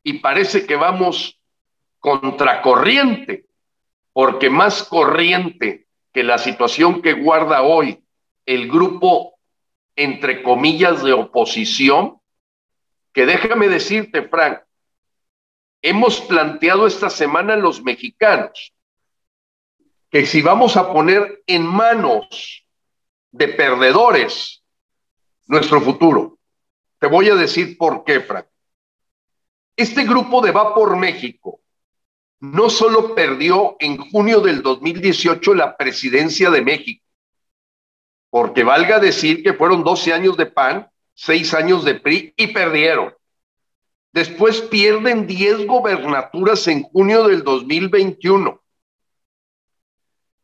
[0.04, 1.40] y parece que vamos
[2.00, 3.46] contracorriente,
[4.12, 8.04] porque más corriente que la situación que guarda hoy
[8.46, 9.40] el grupo,
[9.96, 12.20] entre comillas, de oposición,
[13.14, 14.60] que déjame decirte, Frank,
[15.82, 18.74] hemos planteado esta semana los mexicanos
[20.10, 22.63] que si vamos a poner en manos
[23.34, 24.64] de perdedores
[25.48, 26.38] nuestro futuro.
[27.00, 28.46] Te voy a decir por qué, Frank.
[29.76, 31.60] Este grupo de Va por México
[32.40, 37.04] no solo perdió en junio del 2018 la presidencia de México,
[38.30, 43.14] porque valga decir que fueron 12 años de PAN, 6 años de PRI y perdieron.
[44.12, 48.62] Después pierden 10 gobernaturas en junio del 2021.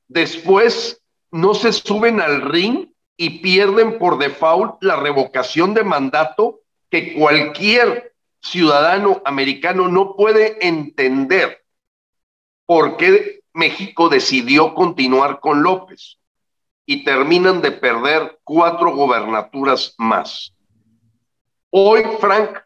[0.07, 0.98] Después
[1.31, 8.15] no se suben al ring y pierden por default la revocación de mandato que cualquier
[8.41, 11.63] ciudadano americano no puede entender
[12.65, 16.19] por qué México decidió continuar con López
[16.85, 20.55] y terminan de perder cuatro gobernaturas más.
[21.69, 22.57] Hoy, Frank,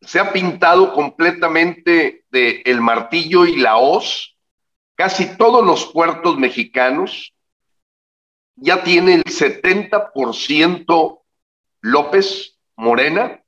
[0.00, 4.36] se ha pintado completamente de el martillo y la hoz.
[4.94, 7.34] Casi todos los puertos mexicanos
[8.56, 11.20] ya tienen el 70%
[11.82, 13.42] López Morena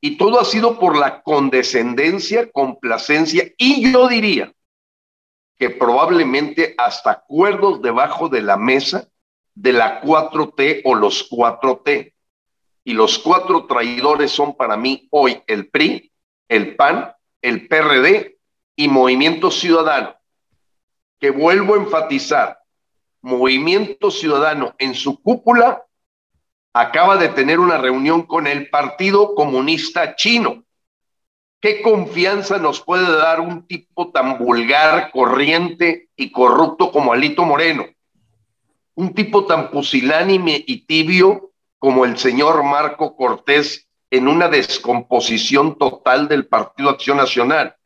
[0.00, 4.52] y todo ha sido por la condescendencia, complacencia y yo diría
[5.58, 9.08] que probablemente hasta acuerdos debajo de la mesa
[9.54, 12.14] de la 4T o los 4T.
[12.84, 16.12] Y los cuatro traidores son para mí hoy el PRI,
[16.48, 18.38] el PAN, el PRD
[18.74, 20.16] y Movimiento Ciudadano.
[21.20, 22.58] Que vuelvo a enfatizar,
[23.22, 25.84] Movimiento Ciudadano en su cúpula
[26.72, 30.64] acaba de tener una reunión con el Partido Comunista Chino.
[31.60, 37.86] ¿Qué confianza nos puede dar un tipo tan vulgar, corriente y corrupto como Alito Moreno?
[38.94, 46.26] Un tipo tan pusilánime y tibio como el señor Marco Cortés en una descomposición total
[46.26, 47.76] del Partido Acción Nacional.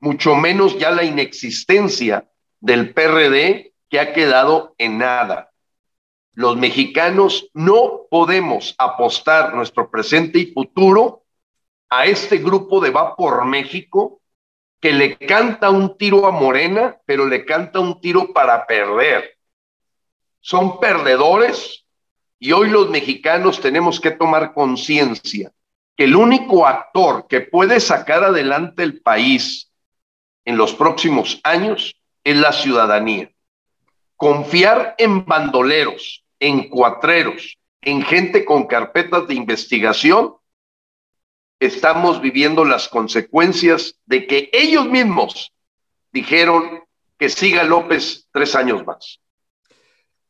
[0.00, 2.26] Mucho menos ya la inexistencia
[2.60, 5.48] del PRD que ha quedado en nada
[6.38, 11.24] los mexicanos no podemos apostar nuestro presente y futuro
[11.90, 14.20] a este grupo de Va por México
[14.80, 19.36] que le canta un tiro a Morena, pero le canta un tiro para perder.
[20.38, 21.84] Son perdedores
[22.38, 25.50] y hoy los mexicanos tenemos que tomar conciencia
[25.96, 29.72] que el único actor que puede sacar adelante el país
[30.44, 33.28] en los próximos años es la ciudadanía.
[34.18, 40.34] Confiar en bandoleros, en cuatreros, en gente con carpetas de investigación,
[41.60, 45.52] estamos viviendo las consecuencias de que ellos mismos
[46.12, 46.80] dijeron
[47.16, 49.20] que siga López tres años más.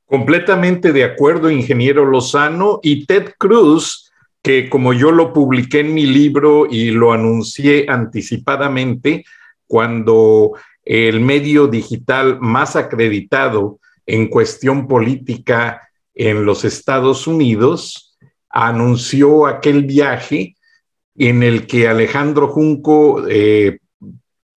[0.05, 2.81] Completamente de acuerdo, ingeniero Lozano.
[2.83, 9.25] Y Ted Cruz, que como yo lo publiqué en mi libro y lo anuncié anticipadamente,
[9.67, 10.53] cuando
[10.89, 15.83] el medio digital más acreditado en cuestión política
[16.15, 18.17] en los Estados Unidos,
[18.49, 20.57] anunció aquel viaje
[21.15, 23.81] en el que Alejandro Junco, eh,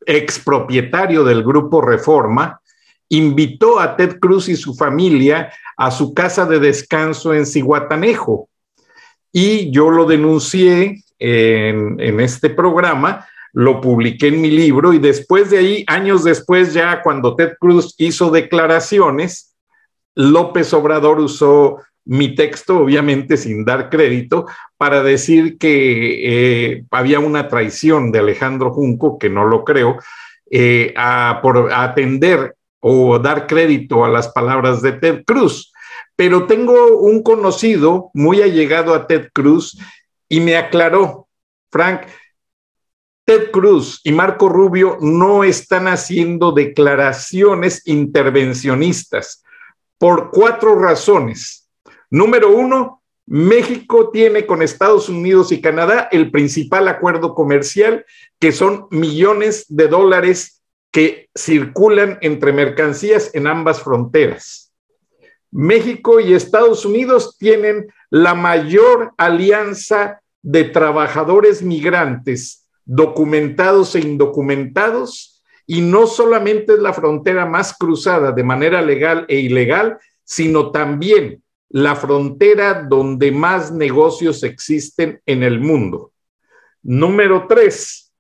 [0.06, 2.62] ex propietario del grupo Reforma,
[3.10, 8.48] invitó a Ted Cruz y su familia a su casa de descanso en Cihuatanejo.
[9.34, 15.50] Y yo lo denuncié en, en este programa, lo publiqué en mi libro y después
[15.50, 19.56] de ahí, años después, ya cuando Ted Cruz hizo declaraciones,
[20.16, 24.46] López Obrador usó mi texto, obviamente sin dar crédito,
[24.78, 29.98] para decir que eh, había una traición de Alejandro Junco, que no lo creo,
[30.50, 30.94] eh,
[31.42, 35.72] por atender o dar crédito a las palabras de Ted Cruz.
[36.16, 39.78] Pero tengo un conocido muy allegado a Ted Cruz
[40.28, 41.28] y me aclaró,
[41.72, 42.02] Frank,
[43.32, 49.42] Ted Cruz y Marco Rubio no están haciendo declaraciones intervencionistas
[49.98, 51.70] por cuatro razones.
[52.10, 58.06] Número uno, México tiene con Estados Unidos y Canadá el principal acuerdo comercial,
[58.38, 64.74] que son millones de dólares que circulan entre mercancías en ambas fronteras.
[65.52, 72.61] México y Estados Unidos tienen la mayor alianza de trabajadores migrantes
[72.94, 79.40] documentados e indocumentados y no solamente es la frontera más cruzada de manera legal e
[79.40, 86.12] ilegal, sino también la frontera donde más negocios existen en el mundo.
[86.84, 88.12] Número tres,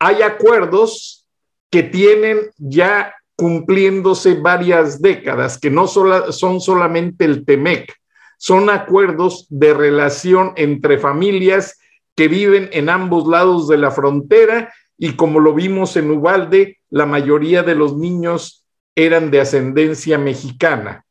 [0.00, 1.28] hay acuerdos
[1.70, 7.94] que tienen ya cumpliéndose varias décadas, que no son solamente el TEMEC,
[8.38, 11.78] son acuerdos de relación entre familias
[12.20, 17.06] que viven en ambos lados de la frontera y como lo vimos en Ubalde, la
[17.06, 21.06] mayoría de los niños eran de ascendencia mexicana.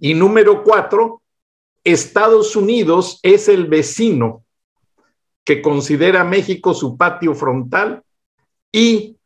[0.00, 1.20] Y número cuatro,
[1.84, 4.42] Estados Unidos es el vecino
[5.44, 8.02] que considera México su patio frontal
[8.72, 9.18] y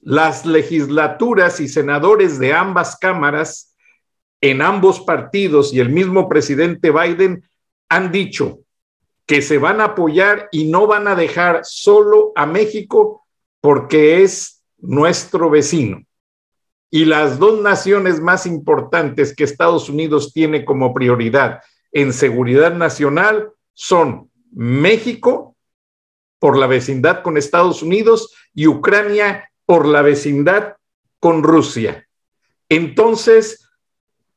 [0.00, 3.76] las legislaturas y senadores de ambas cámaras
[4.40, 7.46] en ambos partidos y el mismo presidente Biden
[7.90, 8.60] han dicho
[9.28, 13.26] que se van a apoyar y no van a dejar solo a México
[13.60, 16.02] porque es nuestro vecino.
[16.90, 21.60] Y las dos naciones más importantes que Estados Unidos tiene como prioridad
[21.92, 25.56] en seguridad nacional son México
[26.38, 30.76] por la vecindad con Estados Unidos y Ucrania por la vecindad
[31.20, 32.06] con Rusia.
[32.68, 33.68] Entonces,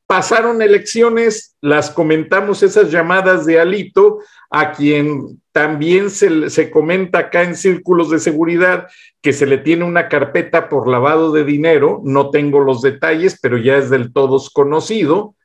[0.07, 4.19] pasaron elecciones, las comentamos esas llamadas de Alito,
[4.51, 8.87] a quien también se, se, comenta acá en círculos de seguridad
[9.21, 13.57] que se le tiene una carpeta por lavado de dinero, no tengo los detalles, pero
[13.57, 15.35] ya es del todos conocido.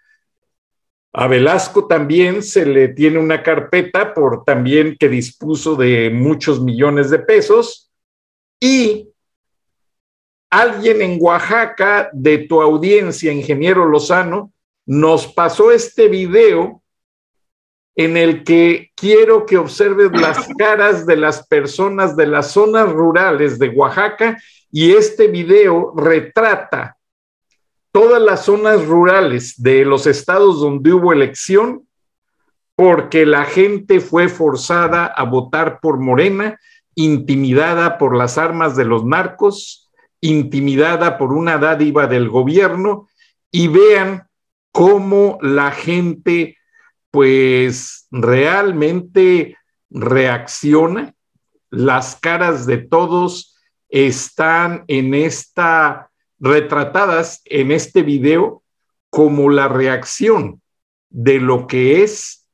[1.12, 7.08] A Velasco también se le tiene una carpeta por también que dispuso de muchos millones
[7.08, 7.90] de pesos.
[8.60, 9.08] Y
[10.50, 14.52] alguien en Oaxaca de tu audiencia, ingeniero Lozano,
[14.84, 16.82] nos pasó este video
[17.96, 23.58] en el que quiero que observes las caras de las personas de las zonas rurales
[23.58, 24.38] de Oaxaca
[24.70, 26.98] y este video retrata
[27.90, 31.86] todas las zonas rurales de los estados donde hubo elección
[32.76, 36.60] porque la gente fue forzada a votar por Morena,
[36.94, 39.90] intimidada por las armas de los narcos,
[40.20, 43.08] intimidada por una dádiva del gobierno
[43.50, 44.28] y vean
[44.72, 46.58] cómo la gente
[47.16, 49.56] pues realmente
[49.88, 51.14] reacciona,
[51.70, 53.56] las caras de todos
[53.88, 58.62] están en esta retratadas en este video
[59.08, 60.60] como la reacción
[61.08, 62.46] de lo que es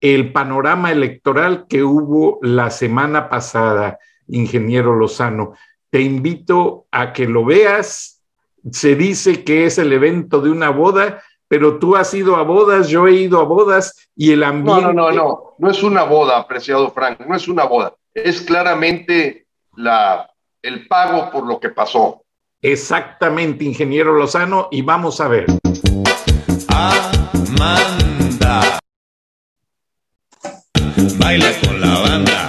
[0.00, 5.52] el panorama electoral que hubo la semana pasada, ingeniero Lozano.
[5.88, 8.24] Te invito a que lo veas.
[8.72, 12.88] Se dice que es el evento de una boda, pero tú has ido a bodas,
[12.88, 14.82] yo he ido a bodas y el ambiente...
[14.82, 17.92] No, no, no, no, no es una boda, apreciado Frank, no es una boda.
[18.14, 20.30] Es claramente la,
[20.62, 22.22] el pago por lo que pasó.
[22.62, 25.46] Exactamente, ingeniero Lozano, y vamos a ver.
[26.68, 28.00] Amanda.
[31.18, 32.46] Baila con la banda.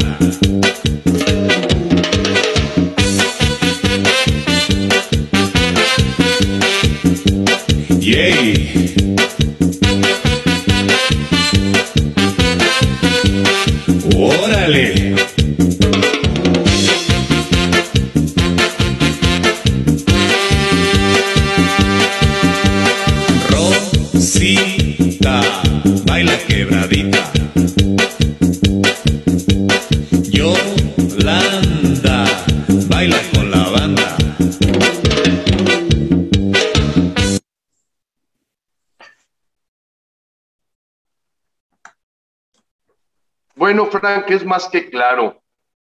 [43.73, 45.41] Bueno, Frank, es más que claro.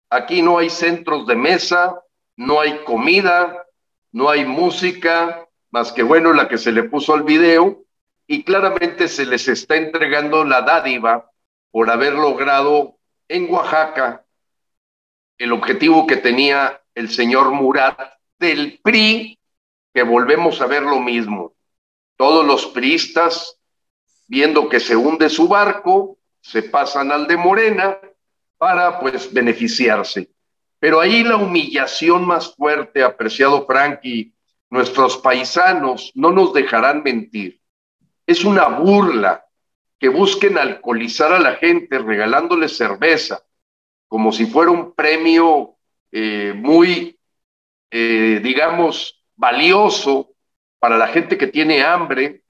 [0.10, 2.02] Aquí no hay centros de mesa,
[2.38, 3.68] no hay comida,
[4.14, 7.84] no hay música, más que bueno la que se le puso al video,
[8.26, 11.30] y claramente se les está entregando la dádiva
[11.72, 12.96] por haber logrado
[13.28, 14.24] en Oaxaca
[15.38, 18.00] el objetivo que tenía el señor Murat
[18.40, 19.38] del PRI,
[19.94, 21.52] que volvemos a ver lo mismo.
[22.16, 23.60] Todos los priistas,
[24.30, 27.98] viendo que se hunde su barco, se pasan al de Morena
[28.58, 30.30] para pues beneficiarse.
[30.78, 34.34] Pero ahí la humillación más fuerte, apreciado Frankie,
[34.70, 37.62] nuestros paisanos no nos dejarán mentir.
[38.28, 39.46] Es una burla
[39.98, 43.42] que busquen alcoholizar a la gente regalándole cerveza,
[44.10, 45.78] como si fuera un premio
[46.12, 47.18] eh, muy,
[47.90, 50.34] eh, digamos, valioso
[50.78, 52.44] para la gente que tiene hambre,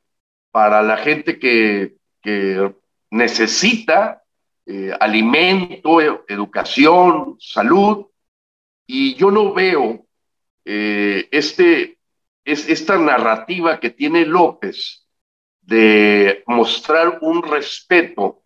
[0.49, 2.73] para la gente que, que
[3.13, 4.23] necesita
[4.65, 8.07] eh, alimento, educación, salud,
[8.87, 10.07] y yo no veo
[10.65, 11.99] eh, este,
[12.43, 15.05] es, esta narrativa que tiene López
[15.61, 18.41] de mostrar un respeto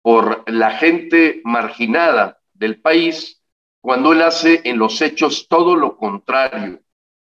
[0.00, 3.42] por la gente marginada del país
[3.82, 6.80] cuando él hace en los hechos todo lo contrario,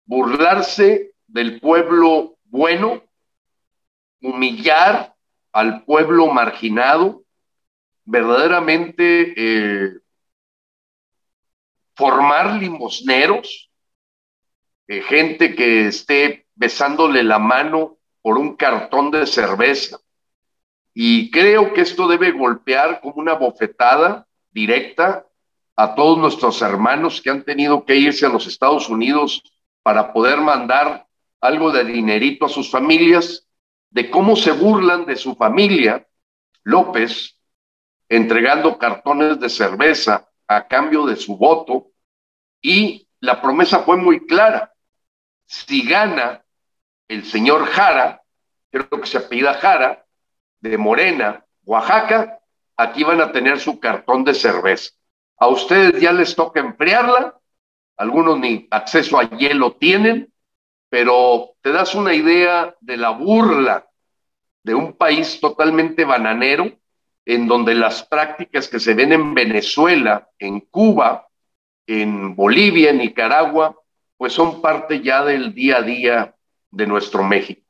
[0.06, 3.04] burlarse del pueblo bueno,
[4.22, 5.14] humillar
[5.52, 7.24] al pueblo marginado,
[8.06, 10.00] verdaderamente eh,
[11.95, 13.70] formar limosneros,
[14.88, 20.00] eh, gente que esté besándole la mano por un cartón de cerveza.
[20.93, 25.26] Y creo que esto debe golpear como una bofetada directa
[25.76, 29.43] a todos nuestros hermanos que han tenido que irse a los Estados Unidos
[29.84, 31.08] para poder mandar
[31.39, 33.47] algo de dinerito a sus familias,
[33.90, 36.08] de cómo se burlan de su familia,
[36.64, 37.40] López,
[38.08, 41.88] entregando cartones de cerveza a cambio de su voto,
[42.62, 44.74] y la promesa fue muy clara.
[45.46, 46.44] Si gana
[47.08, 48.22] el señor Jara,
[48.72, 50.06] creo que se apellida Jara,
[50.60, 52.40] de Morena, Oaxaca,
[52.76, 54.92] aquí van a tener su cartón de cerveza.
[55.38, 57.40] A ustedes ya les toca enfriarla,
[57.98, 60.34] algunos ni acceso a hielo tienen,
[60.90, 63.88] pero te das una idea de la burla
[64.64, 66.72] de un país totalmente bananero,
[67.26, 71.28] en donde las prácticas que se ven en Venezuela, en Cuba,
[71.86, 73.76] en Bolivia, en Nicaragua,
[74.18, 76.36] pues son parte ya del día a día
[76.72, 77.62] de nuestro México.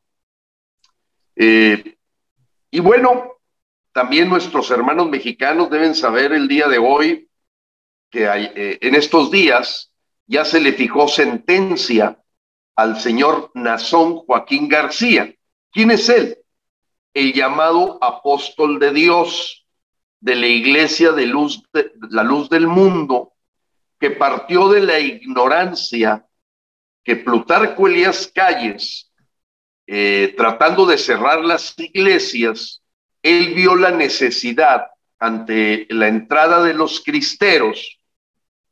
[1.36, 1.98] Eh,
[2.72, 3.34] y bueno,
[3.92, 7.30] también nuestros hermanos mexicanos deben saber el día de hoy
[8.10, 9.92] que eh, en estos días
[10.26, 12.20] ya se le fijó sentencia
[12.80, 15.36] al señor Nazón Joaquín García.
[15.70, 16.38] ¿Quién es él?
[17.14, 19.68] El llamado apóstol de Dios
[20.22, 23.34] de la iglesia de luz de, la luz del mundo
[24.00, 26.26] que partió de la ignorancia
[27.04, 29.12] que Plutarco Elías Calles
[29.86, 32.82] eh, tratando de cerrar las iglesias,
[33.22, 38.00] él vio la necesidad ante la entrada de los cristeros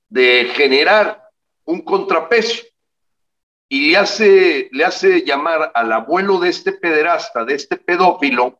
[0.07, 1.23] de generar
[1.65, 2.63] un contrapeso
[3.69, 8.59] y le hace, le hace llamar al abuelo de este pederasta, de este pedófilo,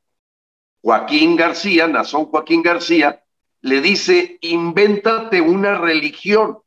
[0.81, 3.23] Joaquín García, Nazón Joaquín García,
[3.61, 6.59] le dice, invéntate una religión.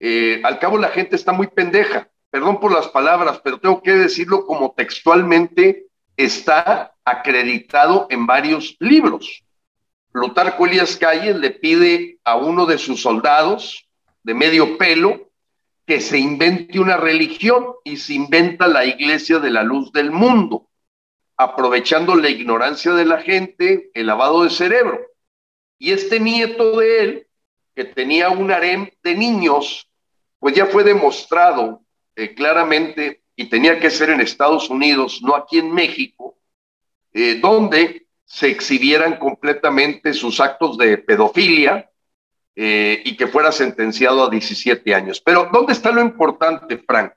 [0.00, 3.92] Eh, al cabo la gente está muy pendeja perdón por las palabras, pero tengo que
[3.92, 9.44] decirlo como textualmente está acreditado en varios libros.
[10.12, 13.88] Plutarco Elías Calles le pide a uno de sus soldados
[14.22, 15.27] de medio pelo
[15.88, 20.68] que se invente una religión y se inventa la iglesia de la luz del mundo,
[21.34, 25.00] aprovechando la ignorancia de la gente, el lavado de cerebro.
[25.78, 27.26] Y este nieto de él,
[27.74, 29.90] que tenía un harem de niños,
[30.38, 31.80] pues ya fue demostrado
[32.16, 36.36] eh, claramente, y tenía que ser en Estados Unidos, no aquí en México,
[37.14, 41.90] eh, donde se exhibieran completamente sus actos de pedofilia
[42.60, 45.20] eh, y que fuera sentenciado a 17 años.
[45.24, 47.12] Pero ¿dónde está lo importante, Frank?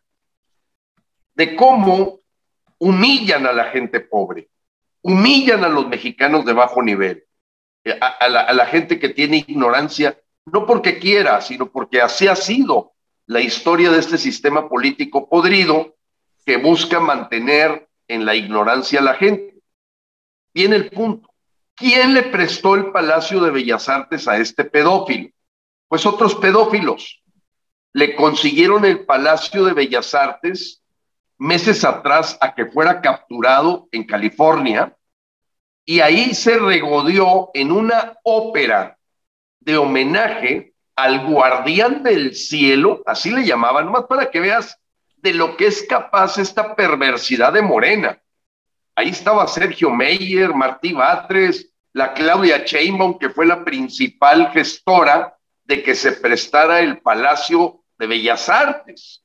[1.34, 2.20] De cómo
[2.78, 4.50] humillan a la gente pobre,
[5.02, 7.26] humillan a los mexicanos de bajo nivel,
[8.20, 10.16] a, la, a la gente que tiene ignorancia,
[10.46, 12.94] no porque quiera, sino porque así ha sido
[13.26, 15.96] la historia de este sistema político podrido
[16.46, 19.56] que busca mantener en la ignorancia a la gente.
[20.54, 21.31] Viene el punto.
[21.76, 25.30] ¿Quién le prestó el Palacio de Bellas Artes a este pedófilo?
[25.88, 27.22] Pues otros pedófilos.
[27.94, 30.82] Le consiguieron el Palacio de Bellas Artes
[31.38, 34.96] meses atrás a que fuera capturado en California
[35.84, 38.98] y ahí se regodeó en una ópera
[39.60, 44.80] de homenaje al guardián del cielo, así le llamaban, nomás para que veas
[45.18, 48.21] de lo que es capaz esta perversidad de Morena.
[48.96, 55.84] Ahí estaba Sergio Meyer, Martí Batres, la Claudia Sheinbaum, que fue la principal gestora de
[55.84, 59.24] que se prestara el Palacio de Bellas Artes.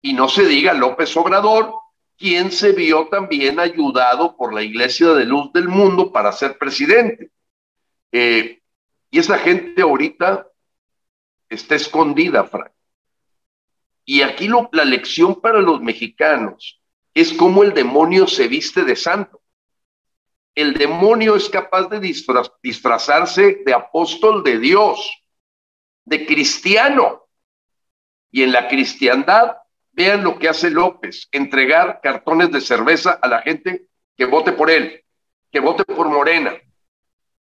[0.00, 1.74] Y no se diga López Obrador,
[2.16, 7.30] quien se vio también ayudado por la Iglesia de Luz del Mundo para ser presidente.
[8.12, 8.60] Eh,
[9.10, 10.46] y esa gente ahorita
[11.48, 12.72] está escondida, Frank.
[14.04, 16.80] Y aquí la lección para los mexicanos
[17.20, 19.40] es cómo el demonio se viste de santo.
[20.54, 25.22] El demonio es capaz de disfrazarse de apóstol de Dios,
[26.04, 27.28] de cristiano.
[28.30, 29.56] Y en la cristiandad,
[29.92, 34.70] vean lo que hace López, entregar cartones de cerveza a la gente que vote por
[34.70, 35.04] él,
[35.50, 36.54] que vote por Morena.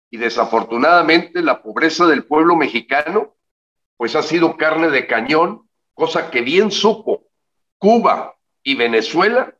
[0.09, 3.35] Y desafortunadamente la pobreza del pueblo mexicano
[3.97, 7.27] pues ha sido carne de cañón, cosa que bien supo
[7.79, 9.56] Cuba y Venezuela,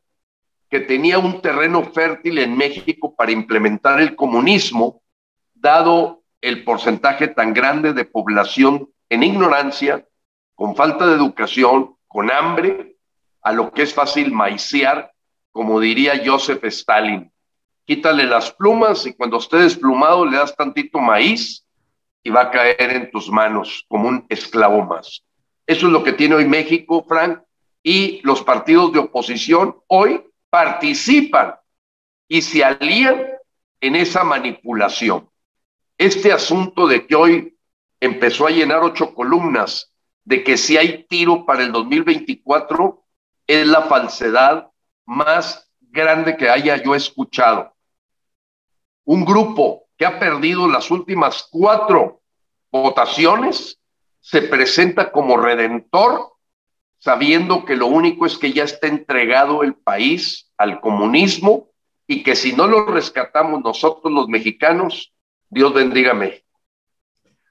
[0.68, 5.02] que tenía un terreno fértil en México para implementar el comunismo,
[5.54, 10.06] dado el porcentaje tan grande de población en ignorancia,
[10.54, 12.96] con falta de educación, con hambre,
[13.42, 15.12] a lo que es fácil maiciar,
[15.50, 17.32] como diría Joseph Stalin.
[17.86, 21.64] Quítale las plumas y cuando esté desplumado le das tantito maíz
[22.22, 25.24] y va a caer en tus manos como un esclavo más.
[25.66, 27.40] Eso es lo que tiene hoy México, Frank,
[27.82, 31.54] y los partidos de oposición hoy participan
[32.26, 33.26] y se alían
[33.80, 35.28] en esa manipulación.
[35.96, 37.58] Este asunto de que hoy
[38.00, 39.92] empezó a llenar ocho columnas
[40.24, 43.04] de que si hay tiro para el 2024
[43.46, 44.70] es la falsedad
[45.06, 47.74] más grande que haya yo escuchado.
[49.04, 52.20] Un grupo que ha perdido las últimas cuatro
[52.70, 53.80] votaciones,
[54.20, 56.34] se presenta como redentor,
[56.98, 61.68] sabiendo que lo único es que ya está entregado el país al comunismo
[62.06, 65.12] y que si no lo rescatamos nosotros los mexicanos,
[65.50, 66.44] Dios bendiga México.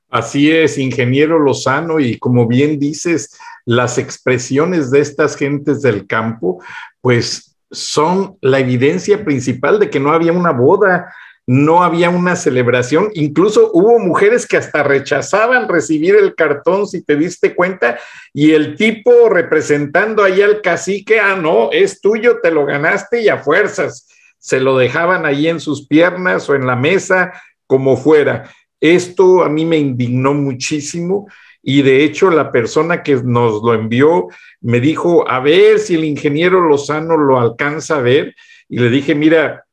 [0.10, 6.64] Así es, ingeniero Lozano, y como bien dices, las expresiones de estas gentes del campo,
[7.02, 11.14] pues son la evidencia principal de que no había una boda,
[11.48, 17.16] no había una celebración, incluso hubo mujeres que hasta rechazaban recibir el cartón, si te
[17.16, 17.98] diste cuenta,
[18.34, 23.30] y el tipo representando ahí al cacique, ah, no, es tuyo, te lo ganaste y
[23.30, 27.32] a fuerzas, se lo dejaban ahí en sus piernas o en la mesa,
[27.66, 28.50] como fuera.
[28.82, 31.28] Esto a mí me indignó muchísimo
[31.64, 34.28] y de hecho la persona que nos lo envió
[34.60, 38.36] me dijo, a ver si el ingeniero Lozano lo alcanza a ver,
[38.70, 39.66] y le dije, mira,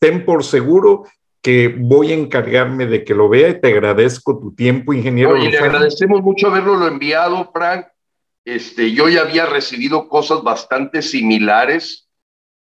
[0.00, 1.04] ten por seguro
[1.42, 5.36] que voy a encargarme de que lo vea y te agradezco tu tiempo, ingeniero.
[5.36, 7.86] y le agradecemos mucho haberlo enviado, Frank.
[8.44, 12.08] Este, yo ya había recibido cosas bastante similares,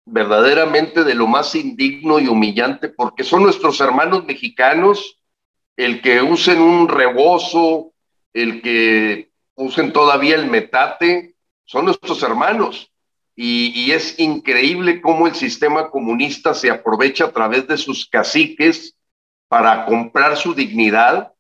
[0.05, 5.21] verdaderamente de lo más indigno y humillante, porque son nuestros hermanos mexicanos,
[5.77, 7.93] el que usen un rebozo,
[8.34, 12.91] el que usen todavía el metate, son nuestros hermanos
[13.41, 18.97] y, es increíble cómo el sistema comunista se aprovecha a través de sus caciques
[19.47, 21.31] para comprar su dignidad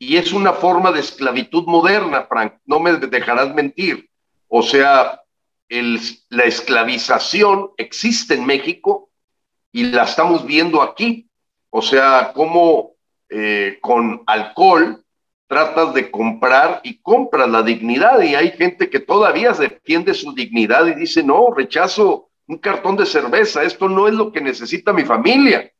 [0.00, 4.10] y es una forma de esclavitud moderna, Frank, no me dejarás mentir.
[4.48, 5.22] O sea,
[5.68, 9.08] el, la esclavización existe en México
[9.70, 11.30] y la estamos viendo aquí.
[11.70, 12.94] O sea, cómo
[13.28, 15.01] eh, con alcohol
[15.52, 20.86] tratas de comprar y compras la dignidad y hay gente que todavía defiende su dignidad
[20.86, 25.04] y dice, no, rechazo un cartón de cerveza, esto no es lo que necesita mi
[25.04, 25.70] familia.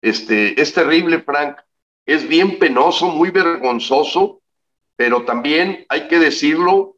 [0.00, 1.58] Este, es terrible, Frank,
[2.04, 4.42] es bien penoso, muy vergonzoso,
[4.96, 6.96] pero también hay que decirlo,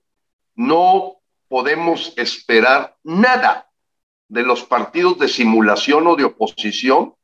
[0.54, 1.16] no
[1.46, 3.68] podemos esperar nada
[4.28, 7.14] de los partidos de simulación o de oposición.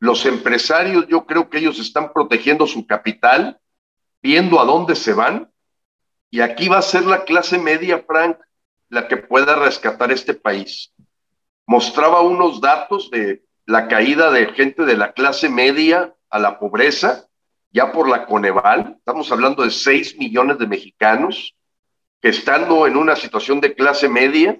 [0.00, 3.60] Los empresarios, yo creo que ellos están protegiendo su capital,
[4.22, 5.50] viendo a dónde se van.
[6.30, 8.38] Y aquí va a ser la clase media, Frank,
[8.88, 10.92] la que pueda rescatar este país.
[11.66, 17.26] Mostraba unos datos de la caída de gente de la clase media a la pobreza,
[17.70, 18.94] ya por la Coneval.
[18.98, 21.54] Estamos hablando de 6 millones de mexicanos
[22.20, 24.58] que estando en una situación de clase media,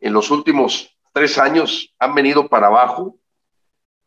[0.00, 3.16] en los últimos tres años han venido para abajo.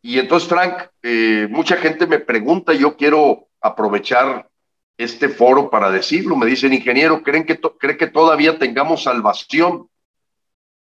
[0.01, 4.49] Y entonces, Frank, eh, mucha gente me pregunta, yo quiero aprovechar
[4.97, 6.35] este foro para decirlo.
[6.35, 9.89] Me dicen, ingeniero, ¿creen que ¿cree que todavía tengamos salvación?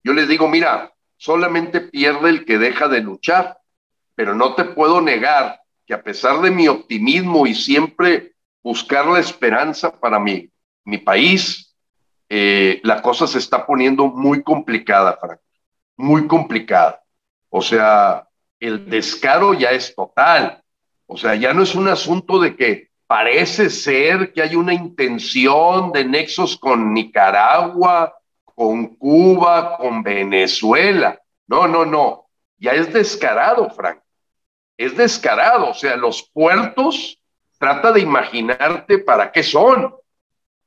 [0.03, 3.57] Yo les digo, mira, solamente pierde el que deja de luchar,
[4.13, 8.33] pero no te puedo negar que a pesar de mi optimismo y siempre
[8.63, 10.49] buscar la esperanza para mi,
[10.83, 11.75] mi país,
[12.29, 15.39] eh, la cosa se está poniendo muy complicada, Frank,
[15.97, 17.03] muy complicada.
[17.49, 18.27] O sea,
[18.59, 20.63] el descaro ya es total.
[21.05, 25.91] O sea, ya no es un asunto de que parece ser que hay una intención
[25.91, 31.19] de nexos con Nicaragua, con Cuba, con Venezuela.
[31.47, 32.27] No, no, no.
[32.57, 33.99] Ya es descarado, Frank.
[34.77, 35.69] Es descarado.
[35.69, 37.19] O sea, los puertos,
[37.59, 39.93] trata de imaginarte para qué son.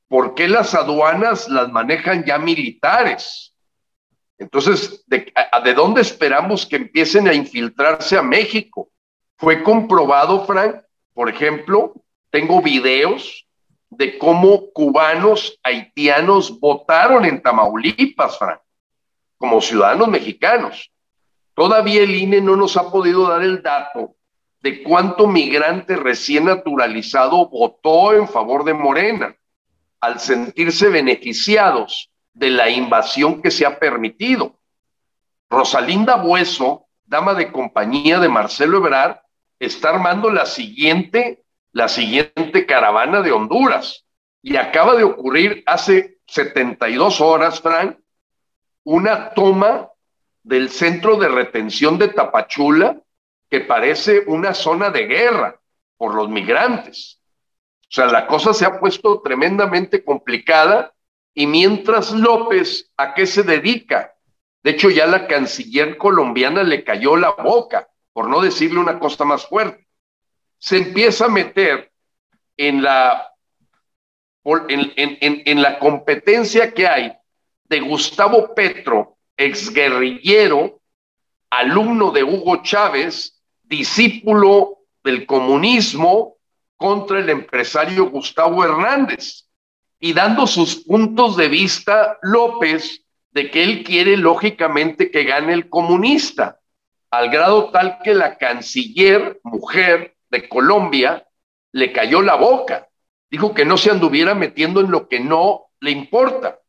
[0.07, 3.53] ¿Por qué las aduanas las manejan ya militares?
[4.37, 5.31] Entonces, ¿de,
[5.63, 8.89] ¿de dónde esperamos que empiecen a infiltrarse a México?
[9.35, 10.77] Fue comprobado, Frank,
[11.13, 11.93] por ejemplo,
[12.29, 13.47] tengo videos
[13.89, 18.59] de cómo cubanos haitianos votaron en Tamaulipas, Frank,
[19.37, 20.91] como ciudadanos mexicanos.
[21.55, 24.15] Todavía el INE no nos ha podido dar el dato
[24.61, 29.35] de cuánto migrante recién naturalizado votó en favor de Morena
[29.99, 34.59] al sentirse beneficiados de la invasión que se ha permitido.
[35.49, 39.17] Rosalinda Bueso, dama de compañía de Marcelo Ebrard,
[39.59, 44.05] está armando la siguiente la siguiente caravana de Honduras.
[44.41, 47.97] Y acaba de ocurrir hace 72 horas, Frank,
[48.83, 49.89] una toma
[50.43, 53.01] del centro de retención de Tapachula
[53.49, 55.59] que parece una zona de guerra
[55.97, 57.19] por los migrantes.
[57.81, 60.93] O sea, la cosa se ha puesto tremendamente complicada
[61.33, 64.13] y mientras López, ¿a qué se dedica?
[64.63, 69.25] De hecho, ya la canciller colombiana le cayó la boca, por no decirle una cosa
[69.25, 69.88] más fuerte
[70.59, 71.91] se empieza a meter
[72.57, 73.33] en la,
[74.43, 77.13] en, la competencia que hay
[77.63, 80.81] de Gustavo Petro, exguerrillero,
[81.49, 86.35] alumno de Hugo Chávez, discípulo del comunismo,
[86.75, 89.49] contra el empresario Gustavo Hernández
[89.99, 95.69] y dando sus puntos de vista López de que él quiere lógicamente que gane el
[95.69, 96.59] comunista,
[97.11, 101.27] al grado tal que la canciller mujer de Colombia
[101.71, 102.87] le cayó la boca.
[103.29, 106.59] Dijo que no se anduviera metiendo en lo que no le importa,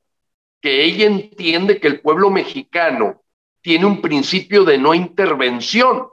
[0.61, 3.23] que ella entiende que el pueblo mexicano
[3.63, 6.09] tiene un principio de no intervención,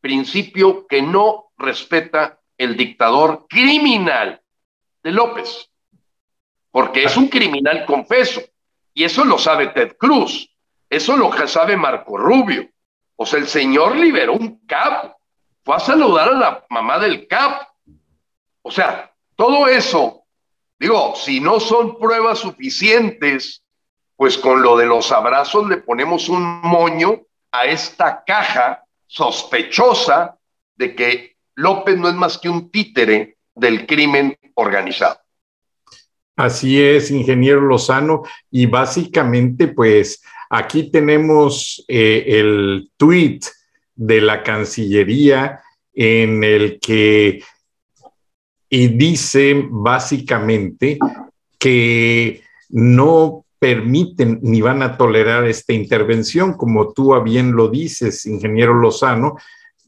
[0.00, 4.40] principio que no respeta el dictador criminal
[5.02, 5.70] de López,
[6.70, 8.42] porque es un criminal confeso,
[8.92, 10.50] y eso lo sabe Ted Cruz,
[10.88, 12.68] eso lo sabe Marco Rubio.
[13.16, 15.15] O sea, el señor liberó un capo,
[15.66, 17.66] fue a saludar a la mamá del capo.
[18.62, 20.22] O sea, todo eso,
[20.78, 23.64] digo, si no son pruebas suficientes,
[24.14, 30.38] pues con lo de los abrazos le ponemos un moño a esta caja sospechosa
[30.76, 35.18] de que López no es más que un títere del crimen organizado.
[36.36, 43.40] Así es, ingeniero Lozano, y básicamente, pues aquí tenemos eh, el tweet
[43.96, 45.60] de la Cancillería
[45.92, 47.42] en el que
[48.68, 50.98] y dice básicamente
[51.58, 58.74] que no permiten ni van a tolerar esta intervención, como tú bien lo dices, ingeniero
[58.74, 59.36] Lozano,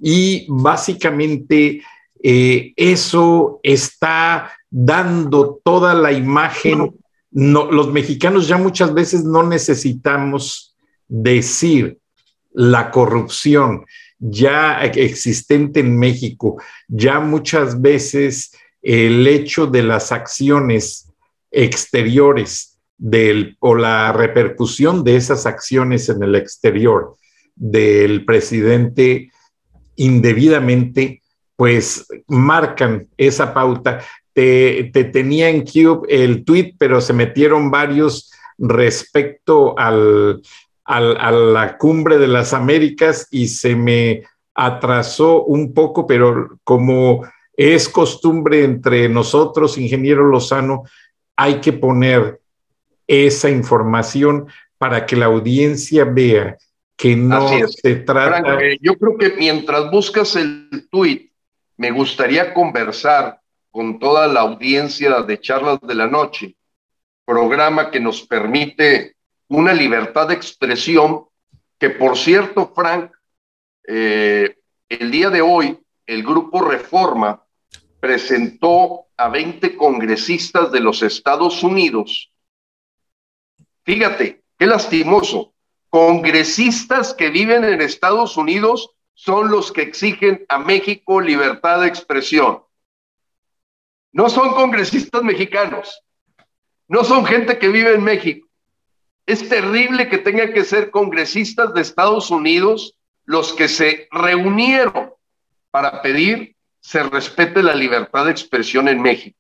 [0.01, 1.83] y básicamente
[2.23, 6.97] eh, eso está dando toda la imagen.
[7.31, 11.99] No, los mexicanos ya muchas veces no necesitamos decir
[12.53, 13.85] la corrupción
[14.19, 21.09] ya existente en México, ya muchas veces el hecho de las acciones
[21.51, 27.17] exteriores del, o la repercusión de esas acciones en el exterior
[27.55, 29.31] del presidente
[29.97, 31.23] indebidamente,
[31.57, 34.01] pues marcan esa pauta.
[34.33, 40.41] Te, tenía en Cube el tweet, pero se metieron varios respecto al,
[40.89, 44.23] a la cumbre de las Américas y se me
[44.55, 50.85] atrasó un poco, pero como es costumbre entre nosotros, ingeniero Lozano,
[51.37, 52.41] hay que poner
[53.07, 56.57] esa información para que la audiencia vea
[56.97, 58.59] que no se trata.
[58.81, 61.31] yo creo que mientras buscas el tuit,
[61.77, 66.57] me gustaría conversar con toda la audiencia de Charlas de la Noche,
[67.25, 69.15] programa que nos permite
[69.49, 71.27] una libertad de expresión
[71.79, 73.13] que, por cierto, Frank,
[73.87, 77.43] eh, el día de hoy el grupo Reforma
[78.01, 82.33] presentó a 20 congresistas de los Estados Unidos.
[83.85, 85.53] Fíjate, qué lastimoso.
[85.91, 92.63] Congresistas que viven en Estados Unidos son los que exigen a México libertad de expresión.
[94.13, 96.03] No son congresistas mexicanos,
[96.87, 98.48] no son gente que vive en México.
[99.29, 105.13] Es terrible que tengan que ser congresistas de Estados Unidos los que se reunieron
[105.71, 109.39] para pedir se respete la libertad de expresión en México.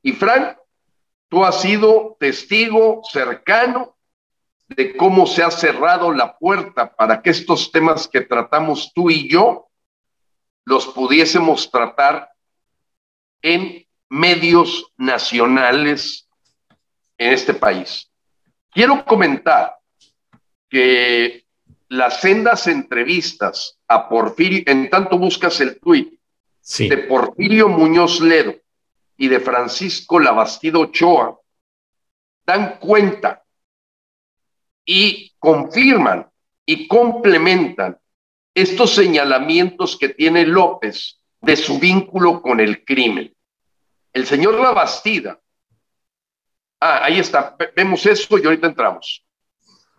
[0.00, 0.56] Y Frank,
[1.28, 3.96] tú has sido testigo cercano
[4.68, 9.28] de cómo se ha cerrado la puerta para que estos temas que tratamos tú y
[9.28, 9.70] yo
[10.64, 12.30] los pudiésemos tratar
[13.42, 16.28] en medios nacionales
[17.18, 18.09] en este país.
[18.70, 19.76] Quiero comentar
[20.68, 21.44] que
[21.88, 26.14] las sendas entrevistas a Porfirio, en tanto buscas el tuit
[26.78, 28.54] de Porfirio Muñoz Ledo
[29.16, 31.36] y de Francisco Labastido Ochoa,
[32.46, 33.42] dan cuenta
[34.84, 36.30] y confirman
[36.64, 37.98] y complementan
[38.54, 43.34] estos señalamientos que tiene López de su vínculo con el crimen.
[44.12, 45.39] El señor Labastida,
[46.80, 49.24] ah, ahí está, vemos eso y ahorita entramos.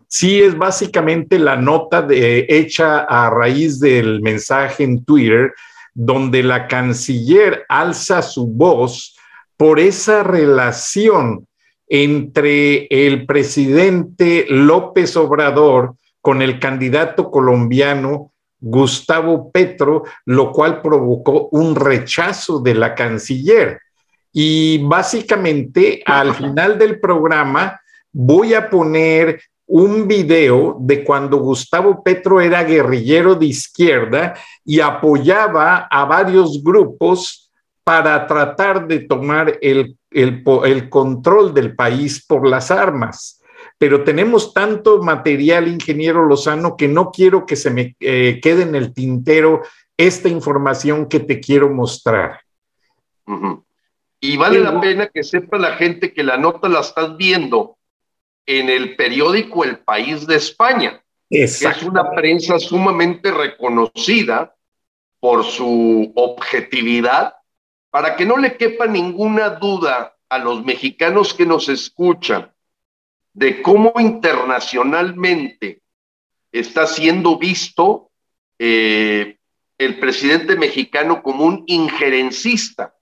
[0.07, 5.53] Sí, es básicamente la nota hecha a raíz del mensaje en Twitter,
[5.93, 9.15] donde la canciller alza su voz
[9.55, 11.47] por esa relación
[11.87, 21.75] entre el presidente López Obrador con el candidato colombiano Gustavo Petro, lo cual provocó un
[21.75, 23.79] rechazo de la canciller.
[24.33, 27.79] Y básicamente al final del programa
[28.11, 34.33] voy a poner un video de cuando Gustavo Petro era guerrillero de izquierda
[34.65, 37.51] y apoyaba a varios grupos
[37.83, 43.41] para tratar de tomar el el, control del país por las armas.
[43.77, 48.75] Pero tenemos tanto material, ingeniero Lozano, que no quiero que se me eh, quede en
[48.75, 49.61] el tintero
[49.97, 52.41] esta información que te quiero mostrar.
[54.23, 57.79] Y vale la pena que sepa la gente que la nota la estás viendo
[58.45, 61.03] en el periódico El País de España.
[61.27, 64.53] Es una prensa sumamente reconocida
[65.19, 67.33] por su objetividad
[67.89, 72.51] para que no le quepa ninguna duda a los mexicanos que nos escuchan
[73.33, 75.81] de cómo internacionalmente
[76.51, 78.11] está siendo visto
[78.59, 79.37] eh,
[79.79, 82.93] el presidente mexicano como un injerencista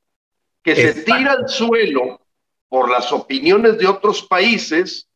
[0.63, 2.21] que se tira al suelo
[2.67, 5.09] por las opiniones de otros países,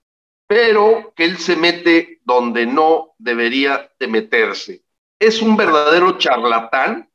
[0.48, 4.84] pero que él se mete donde no debería de meterse.
[5.20, 7.10] Es un verdadero charlatán.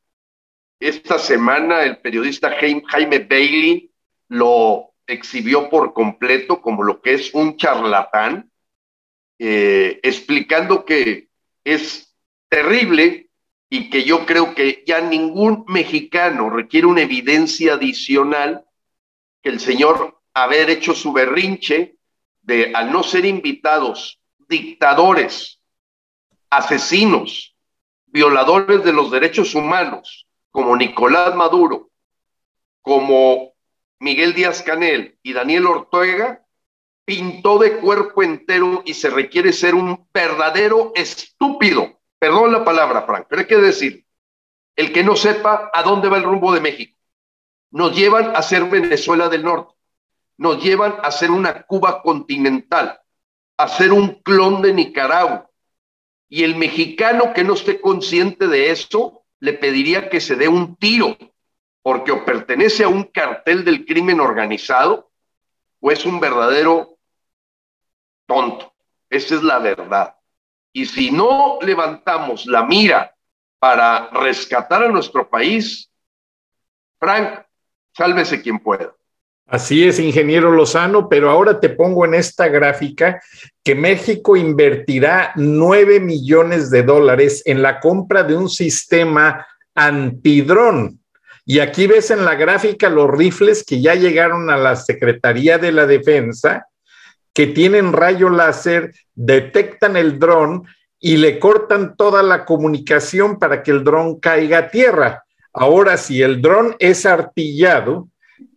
[0.79, 3.91] Esta semana el periodista Jaime Bailey
[4.29, 8.49] lo exhibió por completo como lo que es un charlatán,
[9.39, 11.29] eh, explicando que
[11.63, 12.15] es
[12.47, 13.28] terrible
[13.69, 18.65] y que yo creo que ya ningún mexicano requiere una evidencia adicional
[19.41, 21.95] que el señor haber hecho su berrinche
[22.41, 25.61] de al no ser invitados dictadores,
[26.49, 27.55] asesinos,
[28.07, 31.91] violadores de los derechos humanos, como Nicolás Maduro,
[32.81, 33.53] como
[33.99, 36.43] Miguel Díaz Canel y Daniel Ortega,
[37.05, 41.98] pintó de cuerpo entero y se requiere ser un verdadero estúpido.
[42.19, 44.05] Perdón la palabra, Frank, pero hay que decir,
[44.75, 46.97] el que no sepa a dónde va el rumbo de México.
[47.71, 49.73] Nos llevan a ser Venezuela del Norte,
[50.37, 52.99] nos llevan a ser una Cuba continental,
[53.57, 55.49] a ser un clon de Nicaragua.
[56.27, 60.75] Y el mexicano que no esté consciente de eso, le pediría que se dé un
[60.75, 61.17] tiro,
[61.81, 65.11] porque o pertenece a un cartel del crimen organizado
[65.79, 66.97] o es un verdadero
[68.25, 68.73] tonto.
[69.09, 70.18] Esa es la verdad.
[70.71, 73.13] Y si no levantamos la mira
[73.59, 75.91] para rescatar a nuestro país,
[76.99, 77.41] Frank,
[77.93, 78.93] sálvese quien pueda.
[79.49, 83.19] Así es, ingeniero Lozano, pero ahora te pongo en esta gráfica
[83.63, 90.99] que México invertirá 9 millones de dólares en la compra de un sistema antidrón.
[91.45, 95.71] Y aquí ves en la gráfica los rifles que ya llegaron a la Secretaría de
[95.71, 96.67] la Defensa,
[97.33, 100.65] que tienen rayo láser, detectan el dron
[100.99, 105.23] y le cortan toda la comunicación para que el dron caiga a tierra.
[105.53, 108.09] Ahora, si el dron es artillado,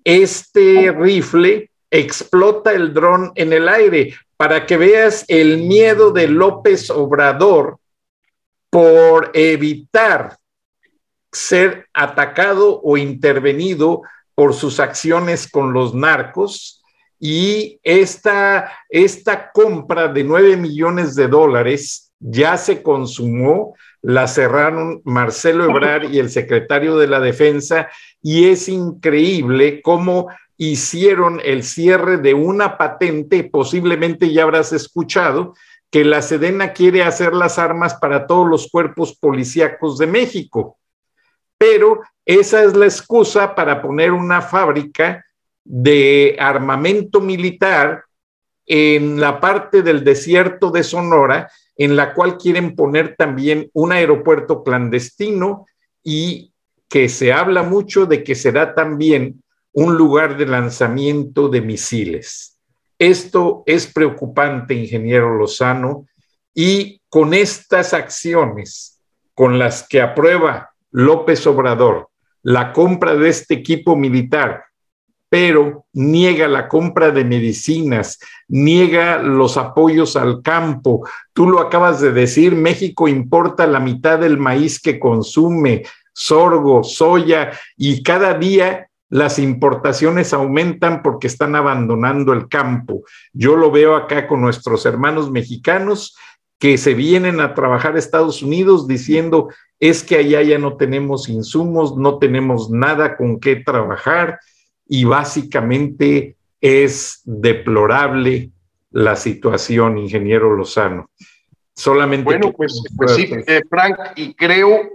[0.05, 6.91] este rifle explota el dron en el aire para que veas el miedo de López
[6.91, 7.79] Obrador
[8.71, 10.39] por evitar
[11.31, 14.03] ser atacado o intervenido
[14.35, 16.82] por sus acciones con los narcos.
[17.25, 25.67] Y esta, esta compra de 9 millones de dólares ya se consumó, la cerraron Marcelo
[25.67, 27.89] Ebrard y el secretario de la Defensa,
[28.21, 35.55] y es increíble cómo hicieron el cierre de una patente, posiblemente ya habrás escuchado,
[35.93, 40.77] que la Sedena quiere hacer las armas para todos los cuerpos policíacos de México.
[41.57, 45.25] Pero esa es la excusa para poner una fábrica
[45.65, 48.05] de armamento militar
[48.67, 54.63] en la parte del desierto de Sonora, en la cual quieren poner también un aeropuerto
[54.63, 55.67] clandestino
[56.03, 56.53] y
[56.89, 59.43] que se habla mucho de que será también
[59.73, 62.59] un lugar de lanzamiento de misiles.
[62.99, 66.07] Esto es preocupante, ingeniero Lozano,
[66.55, 69.01] y con estas acciones
[69.35, 72.11] con las que aprueba López Obrador
[72.43, 74.65] la compra de este equipo militar,
[75.33, 78.19] pero niega la compra de medicinas,
[78.49, 81.09] niega los apoyos al campo.
[81.33, 87.51] Tú lo acabas de decir, México importa la mitad del maíz que consume, sorgo, soya,
[87.79, 93.01] y cada día las importaciones aumentan porque están abandonando el campo.
[93.33, 96.15] Yo lo veo acá con nuestros hermanos mexicanos
[96.59, 99.49] que se vienen a trabajar a Estados Unidos diciendo,
[99.81, 104.39] es que allá ya no tenemos insumos, no tenemos nada con qué trabajar
[104.93, 108.51] y básicamente es deplorable
[108.91, 111.09] la situación, ingeniero Lozano.
[111.75, 112.25] Solamente.
[112.25, 114.91] Bueno, pues, pues sí, eh, Frank, y creo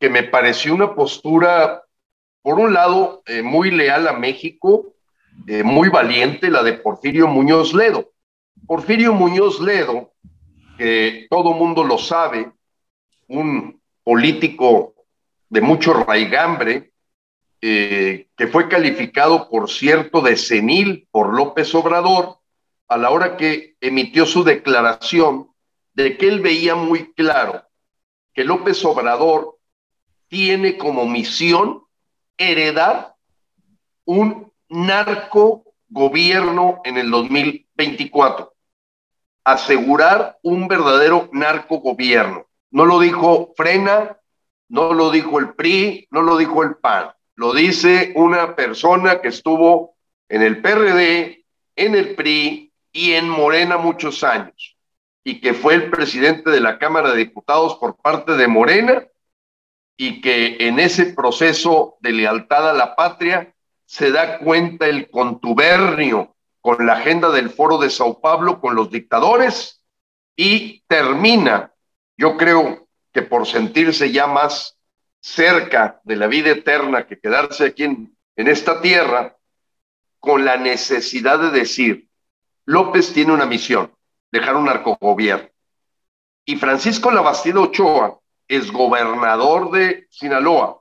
[0.00, 1.80] que me pareció una postura
[2.42, 4.94] por un lado, eh, muy leal a México,
[5.46, 8.10] eh, muy valiente, la de Porfirio Muñoz Ledo.
[8.66, 10.10] Porfirio Muñoz Ledo,
[10.76, 12.50] que todo mundo lo sabe,
[13.28, 14.94] un político
[15.48, 16.90] de mucho raigambre,
[17.68, 22.38] eh, que fue calificado, por cierto, de senil por López Obrador,
[22.86, 25.50] a la hora que emitió su declaración
[25.92, 27.64] de que él veía muy claro
[28.32, 29.58] que López Obrador
[30.28, 31.82] tiene como misión
[32.36, 33.16] heredar
[34.04, 38.54] un narco gobierno en el 2024.
[39.42, 42.46] Asegurar un verdadero narco gobierno.
[42.70, 44.20] No lo dijo Frena,
[44.68, 47.10] no lo dijo el PRI, no lo dijo el PAN.
[47.36, 49.94] Lo dice una persona que estuvo
[50.28, 51.44] en el PRD,
[51.76, 54.76] en el PRI y en Morena muchos años.
[55.28, 59.04] y que fue el presidente de la Cámara de Diputados por parte de Morena
[59.96, 63.52] y que en ese proceso de lealtad a la patria
[63.86, 68.88] se da cuenta el contubernio con la agenda del Foro de Sao Paulo con los
[68.88, 69.82] dictadores
[70.36, 71.72] y termina,
[72.16, 74.75] yo creo que por sentirse ya más
[75.26, 79.36] cerca de la vida eterna que quedarse aquí en, esta tierra,
[80.20, 82.08] con la necesidad de decir,
[82.64, 83.92] López tiene una misión,
[84.30, 85.48] dejar un narcogobierno.
[86.44, 90.80] Y Francisco Labastida Ochoa es gobernador de Sinaloa,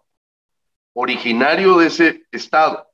[0.93, 2.87] originario de ese estado,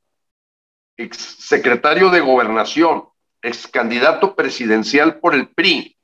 [0.95, 3.09] ex secretario de gobernación,
[3.41, 5.97] ex candidato presidencial por el PRI.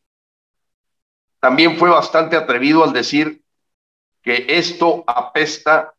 [1.39, 3.41] También fue bastante atrevido al decir
[4.27, 5.93] que esto apesta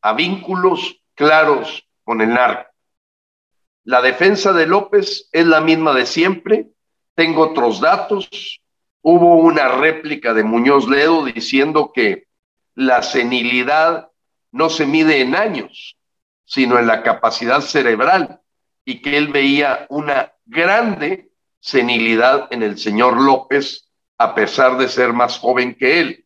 [0.00, 2.68] a vínculos claros con el narco.
[3.84, 6.66] La defensa de López es la misma de siempre.
[7.14, 8.60] Tengo otros datos.
[9.00, 12.26] Hubo una réplica de Muñoz Ledo diciendo que
[12.74, 14.10] la senilidad
[14.50, 15.96] no se mide en años,
[16.46, 18.40] sino en la capacidad cerebral
[18.84, 21.30] y que él veía una grande
[21.60, 23.88] senilidad en el señor López
[24.18, 26.25] a pesar de ser más joven que él.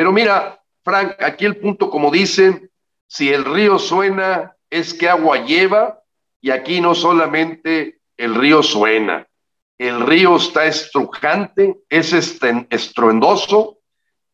[0.00, 2.70] Pero mira, Frank, aquí el punto, como dicen,
[3.06, 6.00] si el río suena, es que agua lleva,
[6.40, 9.28] y aquí no solamente el río suena,
[9.76, 13.80] el río está estrujante, es estruendoso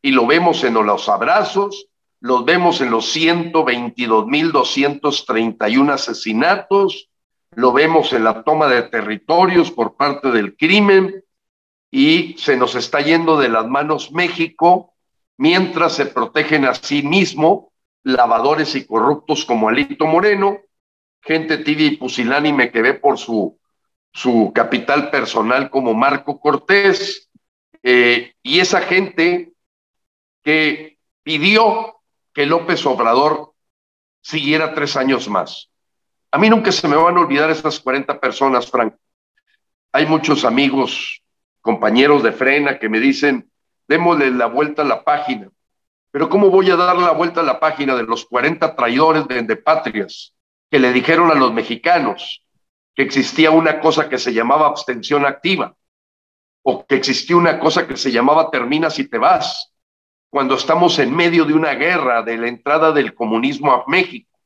[0.01, 1.89] y lo vemos en los abrazos,
[2.21, 7.11] los vemos en los 122.231 asesinatos,
[7.51, 11.25] lo vemos en la toma de territorios por parte del crimen
[11.91, 14.93] y se nos está yendo de las manos México
[15.37, 17.73] mientras se protegen a sí mismo
[18.03, 20.61] lavadores y corruptos como Alito Moreno
[21.27, 23.59] gente tibia y pusilánime que ve por su,
[24.13, 27.29] su capital personal como Marco Cortés,
[27.83, 29.53] eh, y esa gente
[30.43, 31.97] que pidió
[32.33, 33.53] que López Obrador
[34.21, 35.69] siguiera tres años más.
[36.31, 38.95] A mí nunca se me van a olvidar estas 40 personas, Frank.
[39.93, 41.23] Hay muchos amigos,
[41.61, 43.51] compañeros de frena que me dicen,
[43.89, 45.51] démosle la vuelta a la página.
[46.11, 49.57] Pero ¿cómo voy a dar la vuelta a la página de los 40 traidores de,
[49.57, 50.33] patrias?
[50.71, 52.43] que le dijeron a los mexicanos
[52.95, 55.77] que existía una cosa que se llamaba abstención activa
[56.63, 59.73] o que existía una cosa que se llamaba terminas y te vas,
[60.29, 64.37] cuando estamos en medio de una guerra de la entrada del comunismo a México.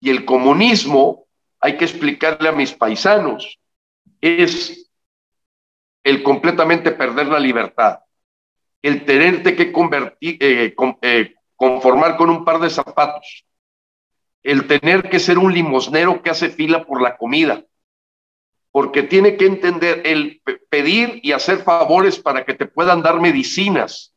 [0.00, 1.26] Y el comunismo,
[1.60, 3.60] hay que explicarle a mis paisanos,
[4.20, 4.90] es
[6.02, 8.00] el completamente perder la libertad,
[8.86, 10.72] el tenerte que convertir, eh,
[11.02, 13.44] eh, conformar con un par de zapatos,
[14.44, 17.64] el tener que ser un limosnero que hace fila por la comida,
[18.70, 24.14] porque tiene que entender el pedir y hacer favores para que te puedan dar medicinas.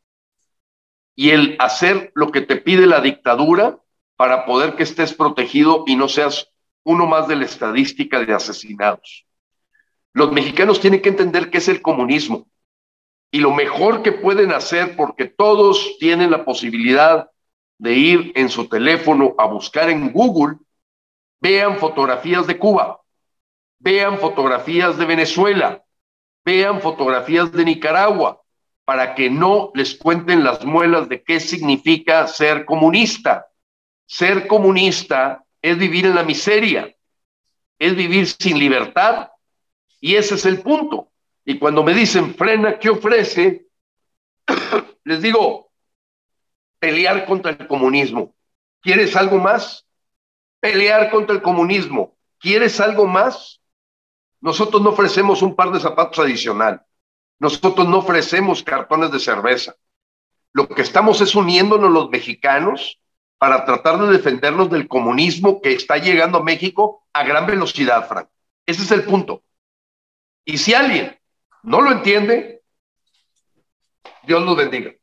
[1.15, 3.80] Y el hacer lo que te pide la dictadura
[4.17, 6.51] para poder que estés protegido y no seas
[6.84, 9.26] uno más de la estadística de asesinados.
[10.13, 12.45] Los mexicanos tienen que entender qué es el comunismo
[13.32, 17.30] y lo mejor que pueden hacer, porque todos tienen la posibilidad
[17.77, 20.57] de ir en su teléfono a buscar en Google,
[21.39, 23.01] vean fotografías de Cuba,
[23.80, 25.84] vean fotografías de Venezuela,
[26.43, 28.41] vean fotografías de Nicaragua,
[28.89, 33.45] para que no les cuenten las muelas de qué significa ser comunista.
[34.07, 36.95] Ser comunista es vivir en la miseria,
[37.77, 39.30] es vivir sin libertad,
[40.01, 41.09] y ese es el punto.
[41.50, 43.66] Y cuando me dicen, frena, ¿qué ofrece?
[45.04, 45.72] les digo,
[46.78, 48.36] pelear contra el comunismo.
[48.84, 49.84] ¿Quieres algo más?
[50.60, 52.16] Pelear contra el comunismo.
[52.38, 53.62] ¿Quieres algo más?
[54.41, 56.86] Nosotros no ofrecemos un par de zapatos adicional.
[57.39, 59.76] Nosotros no ofrecemos cartones de cerveza.
[60.54, 63.02] Lo que estamos es uniéndonos los mexicanos
[63.39, 68.28] para tratar de defendernos del comunismo que está llegando a México a gran velocidad, Frank.
[68.68, 69.41] Ese es el punto.
[70.45, 71.18] Y si alguien
[71.64, 72.62] no lo entiende,
[74.26, 74.93] Dios lo bendiga.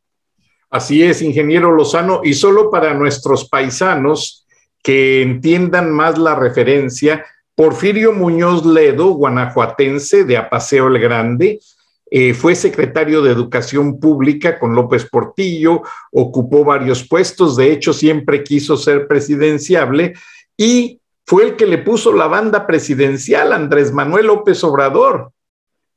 [0.71, 4.47] Así es, ingeniero Lozano, y solo para nuestros paisanos
[4.83, 11.61] que entiendan más la referencia, Porfirio Muñoz Ledo, guanajuatense de Apaseo el Grande,
[12.09, 15.83] eh, fue secretario de Educación Pública con López Portillo,
[16.13, 20.15] ocupó varios puestos, de hecho siempre quiso ser presidenciable
[20.57, 25.33] y fue el que le puso la banda presidencial a Andrés Manuel López Obrador.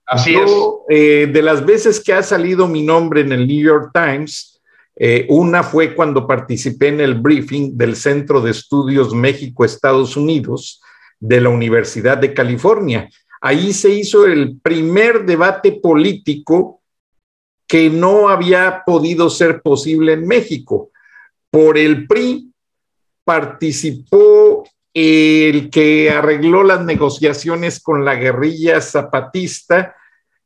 [0.09, 0.51] Así es.
[0.89, 4.59] Eh, de las veces que ha salido mi nombre en el New York Times,
[4.95, 10.81] eh, una fue cuando participé en el briefing del Centro de Estudios México-Estados Unidos
[11.19, 13.09] de la Universidad de California.
[13.41, 16.81] ahí se hizo el primer debate político
[17.65, 20.89] que no había podido ser posible en México.
[21.49, 22.51] Por el PRI
[23.23, 29.95] participó el que arregló las negociaciones con la guerrilla zapatista,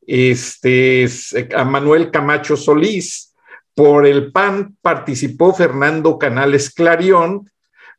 [0.08, 1.08] este,
[1.56, 3.34] a Manuel Camacho Solís.
[3.76, 7.49] Por el PAN participó Fernando Canales Clarión,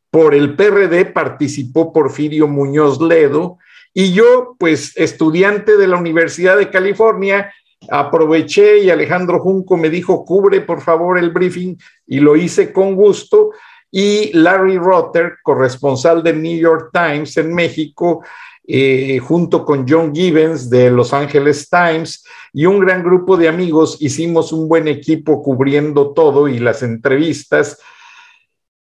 [0.09, 3.57] por el PRD participó Porfirio Muñoz Ledo,
[3.97, 7.53] y yo, pues estudiante de la Universidad de California,
[7.89, 12.95] aproveché y Alejandro Junco me dijo, cubre por favor el briefing, y lo hice con
[12.95, 13.51] gusto.
[13.91, 18.21] Y Larry Rotter, corresponsal del New York Times en México,
[18.67, 23.97] eh, junto con John Gibbons de Los Angeles Times y un gran grupo de amigos,
[23.99, 27.79] hicimos un buen equipo cubriendo todo y las entrevistas.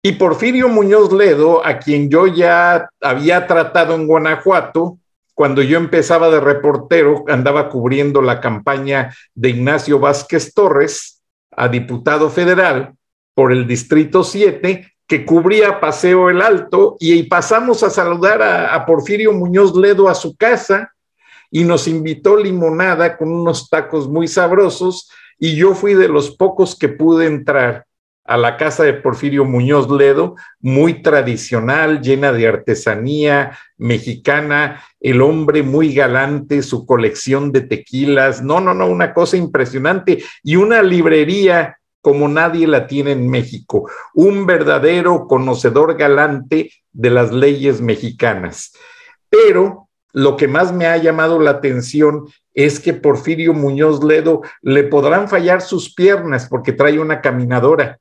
[0.02, 4.98] Y Porfirio Muñoz Ledo, a quien yo ya había tratado en Guanajuato,
[5.34, 12.28] cuando yo empezaba de reportero, andaba cubriendo la campaña de Ignacio Vázquez Torres a diputado
[12.28, 12.94] federal
[13.34, 18.86] por el Distrito 7, que cubría Paseo el Alto, y pasamos a saludar a, a,
[18.86, 20.92] Porfirio Muñoz Ledo a su casa
[21.50, 26.78] y nos invitó limonada con unos tacos muy sabrosos, y yo fui de los pocos
[26.78, 27.86] que pude entrar
[28.24, 35.64] a la casa de Porfirio Muñoz Ledo, muy tradicional, llena de artesanía mexicana, el hombre
[35.64, 41.79] muy galante, su colección de tequilas, no, no, no, una cosa impresionante y una librería
[42.00, 48.72] como nadie la tiene en México, un verdadero conocedor galante de las leyes mexicanas.
[49.28, 54.84] Pero lo que más me ha llamado la atención es que Porfirio Muñoz Ledo le
[54.84, 57.98] podrán fallar sus piernas porque trae una caminadora,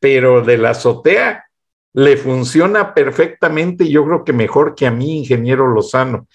[0.00, 1.46] pero de la azotea
[1.94, 6.28] le funciona perfectamente, yo creo que mejor que a mí, ingeniero Lozano,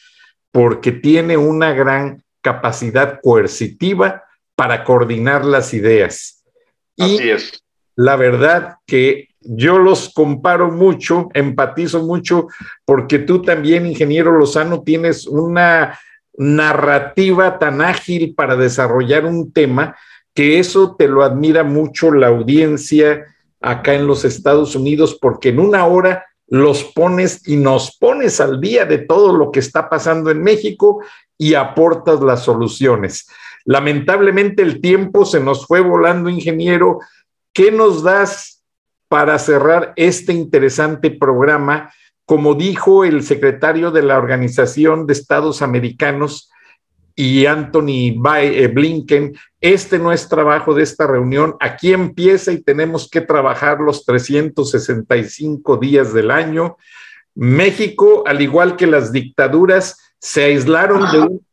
[0.52, 4.24] porque tiene una gran capacidad coercitiva
[4.56, 6.41] para coordinar las ideas.
[7.02, 7.64] Y Así es.
[7.96, 12.48] La verdad que yo los comparo mucho, empatizo mucho,
[12.86, 16.00] porque tú también, ingeniero Lozano, tienes una
[16.38, 19.96] narrativa tan ágil para desarrollar un tema
[20.34, 23.26] que eso te lo admira mucho la audiencia
[23.60, 28.60] acá en los Estados Unidos porque en una hora los pones y nos pones al
[28.60, 31.02] día de todo lo que está pasando en México
[31.38, 33.28] y aportas las soluciones.
[33.66, 37.00] Lamentablemente el tiempo se nos fue volando, ingeniero.
[37.54, 38.64] ¿Qué nos das
[39.08, 41.92] para cerrar este interesante programa?
[42.26, 46.52] Como dijo el secretario de la Organización de Estados Americanos,
[47.16, 53.10] y Anthony eh, Blinken, este no es trabajo de esta reunión, aquí empieza y tenemos
[53.10, 56.78] que trabajar los 365 días del año.
[57.36, 61.46] México, al igual que las dictaduras, se aislaron de un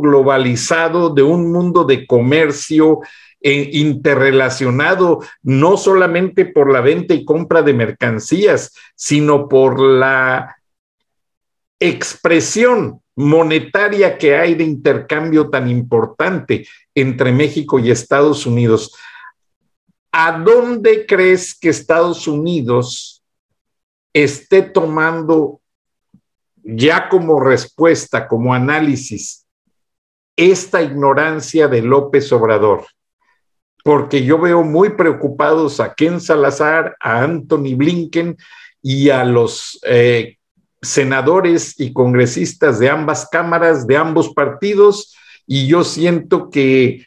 [0.00, 3.00] globalizado, de un mundo de comercio
[3.40, 10.56] eh, interrelacionado, no solamente por la venta y compra de mercancías, sino por la
[11.78, 18.94] expresión monetaria que hay de intercambio tan importante entre México y Estados Unidos.
[20.10, 23.22] ¿A dónde crees que Estados Unidos
[24.12, 25.60] esté tomando
[26.62, 29.46] ya como respuesta, como análisis,
[30.38, 32.86] esta ignorancia de López Obrador?
[33.84, 38.36] Porque yo veo muy preocupados a Ken Salazar, a Anthony Blinken
[38.80, 40.38] y a los eh,
[40.80, 45.14] senadores y congresistas de ambas cámaras, de ambos partidos,
[45.46, 47.06] y yo siento que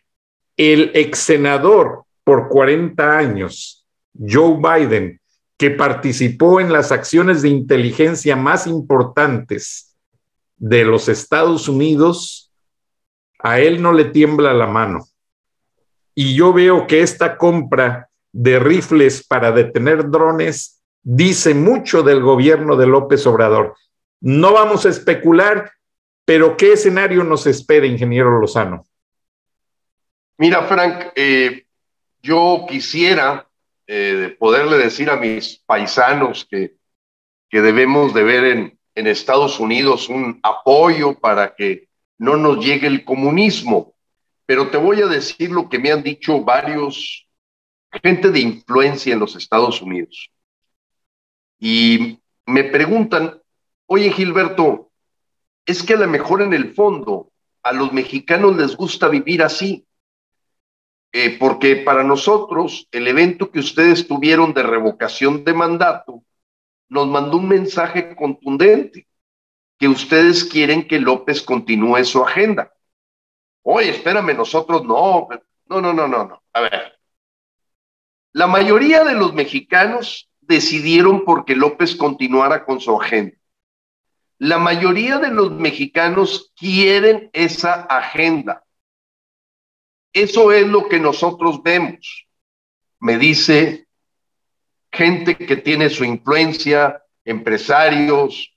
[0.57, 5.19] el ex senador por 40 años, Joe Biden,
[5.57, 9.95] que participó en las acciones de inteligencia más importantes
[10.57, 12.40] de los Estados Unidos,
[13.43, 15.05] a él no le tiembla la mano.
[16.13, 22.75] Y yo veo que esta compra de rifles para detener drones dice mucho del gobierno
[22.75, 23.75] de López Obrador.
[24.19, 25.71] No vamos a especular,
[26.25, 28.85] pero ¿qué escenario nos espera, ingeniero Lozano?
[30.37, 31.65] Mira, Frank, eh,
[32.21, 33.47] yo quisiera
[33.87, 36.75] eh, poderle decir a mis paisanos que,
[37.49, 41.89] que debemos de ver en, en Estados Unidos un apoyo para que
[42.21, 43.95] no nos llegue el comunismo,
[44.45, 47.27] pero te voy a decir lo que me han dicho varios
[48.03, 50.31] gente de influencia en los Estados Unidos
[51.59, 53.41] y me preguntan,
[53.87, 54.91] oye Gilberto,
[55.65, 57.31] es que a lo mejor en el fondo
[57.63, 59.87] a los mexicanos les gusta vivir así,
[61.11, 66.23] eh, porque para nosotros el evento que ustedes tuvieron de revocación de mandato
[66.87, 69.07] nos mandó un mensaje contundente.
[69.81, 72.71] Que ustedes quieren que López continúe su agenda.
[73.63, 75.27] Oye, espérame, nosotros no.
[75.65, 76.43] No, no, no, no, no.
[76.53, 76.99] A ver.
[78.31, 83.35] La mayoría de los mexicanos decidieron porque López continuara con su agenda.
[84.37, 88.63] La mayoría de los mexicanos quieren esa agenda.
[90.13, 92.27] Eso es lo que nosotros vemos.
[92.99, 93.87] Me dice
[94.91, 98.51] gente que tiene su influencia, empresarios,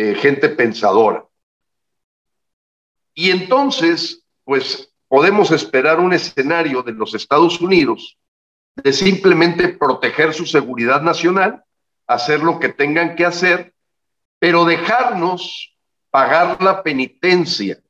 [0.00, 1.26] eh, gente pensadora.
[3.14, 8.16] Y entonces, pues podemos esperar un escenario de los Estados Unidos
[8.76, 11.64] de simplemente proteger su seguridad nacional,
[12.06, 13.74] hacer lo que tengan que hacer,
[14.38, 15.76] pero dejarnos
[16.10, 17.82] pagar la penitencia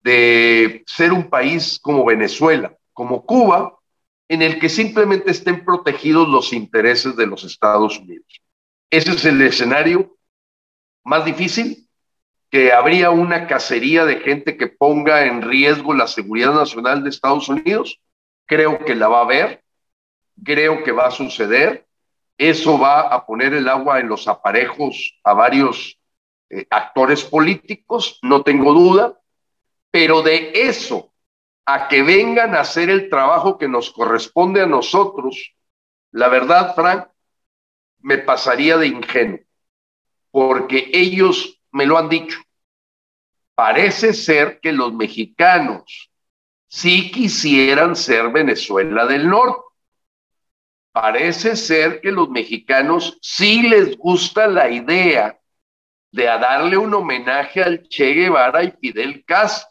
[0.00, 3.78] de ser un país como Venezuela, como Cuba,
[4.28, 8.40] en el que simplemente estén protegidos los intereses de los Estados Unidos.
[8.88, 10.17] Ese es el escenario
[11.08, 11.88] más difícil,
[12.50, 17.48] que habría una cacería de gente que ponga en riesgo la seguridad nacional de Estados
[17.48, 18.00] Unidos.
[18.46, 19.62] Creo que la va a haber,
[20.44, 21.86] creo que va a suceder.
[22.36, 25.98] Eso va a poner el agua en los aparejos a varios
[26.50, 29.18] eh, actores políticos, no tengo duda,
[29.90, 31.12] pero de eso
[31.66, 35.54] a que vengan a hacer el trabajo que nos corresponde a nosotros,
[36.12, 37.08] la verdad, Frank,
[37.98, 39.40] me pasaría de ingenuo,
[40.30, 42.38] porque ellos me lo han dicho.
[43.54, 46.10] Parece ser que los mexicanos
[46.68, 49.62] sí quisieran ser Venezuela del Norte.
[50.92, 55.38] Parece ser que los mexicanos sí les gusta la idea
[56.10, 59.70] de darle un homenaje al Che Guevara y Fidel Castro.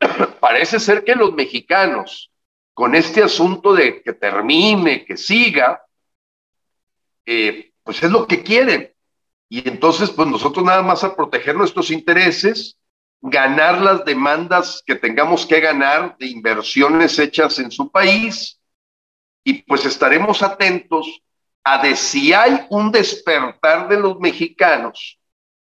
[0.40, 2.30] Parece ser que los mexicanos,
[2.74, 5.82] con este asunto de que termine, que siga,
[7.26, 8.89] eh, pues es lo que quieren.
[9.52, 12.78] Y entonces, pues nosotros nada más a proteger nuestros intereses,
[13.20, 18.60] ganar las demandas que tengamos que ganar de inversiones hechas en su país,
[19.42, 21.20] y pues estaremos atentos
[21.64, 25.18] a de si hay un despertar de los mexicanos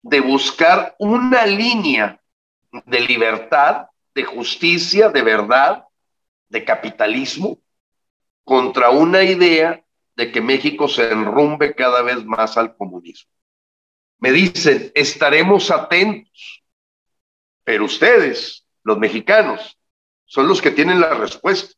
[0.02, 2.20] de buscar una línea
[2.72, 5.84] de libertad, de justicia, de verdad,
[6.48, 7.60] de capitalismo,
[8.42, 9.84] contra una idea
[10.16, 13.30] de que México se enrumbe cada vez más al comunismo.
[14.20, 16.62] Me dicen, estaremos atentos,
[17.64, 19.78] pero ustedes, los mexicanos,
[20.26, 21.74] son los que tienen la respuesta.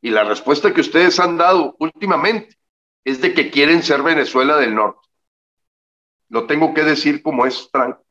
[0.00, 2.56] Y la respuesta que ustedes han dado últimamente
[3.04, 5.08] es de que quieren ser Venezuela del Norte.
[6.28, 8.04] Lo tengo que decir como es Franco.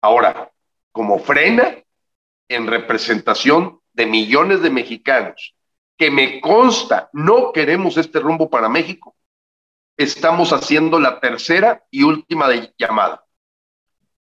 [0.00, 0.50] Ahora,
[0.92, 1.76] como frena
[2.48, 5.54] en representación de millones de mexicanos
[5.96, 9.16] que me consta no queremos este rumbo para México,
[9.98, 12.48] estamos haciendo la tercera y última
[12.78, 13.24] llamada.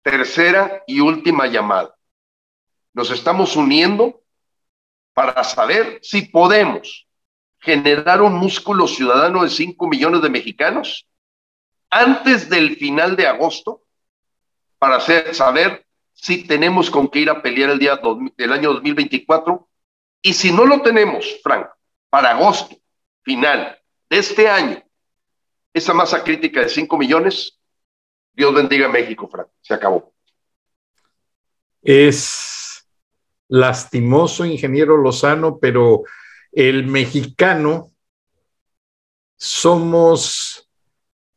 [0.01, 1.93] Tercera y última llamada.
[2.93, 4.23] Nos estamos uniendo
[5.13, 7.07] para saber si podemos
[7.59, 11.07] generar un músculo ciudadano de 5 millones de mexicanos
[11.89, 13.83] antes del final de agosto
[14.77, 17.99] para hacer, saber si tenemos con qué ir a pelear el día
[18.37, 19.67] del año 2024
[20.21, 21.67] y si no lo tenemos, Frank,
[22.09, 22.77] para agosto
[23.23, 23.77] final
[24.09, 24.84] de este año,
[25.75, 27.59] esa masa crítica de 5 millones,
[28.33, 30.13] Dios bendiga a México, Frank, se acabó.
[31.81, 32.87] Es
[33.49, 36.03] lastimoso, ingeniero Lozano, pero
[36.53, 37.91] el mexicano
[39.37, 40.69] somos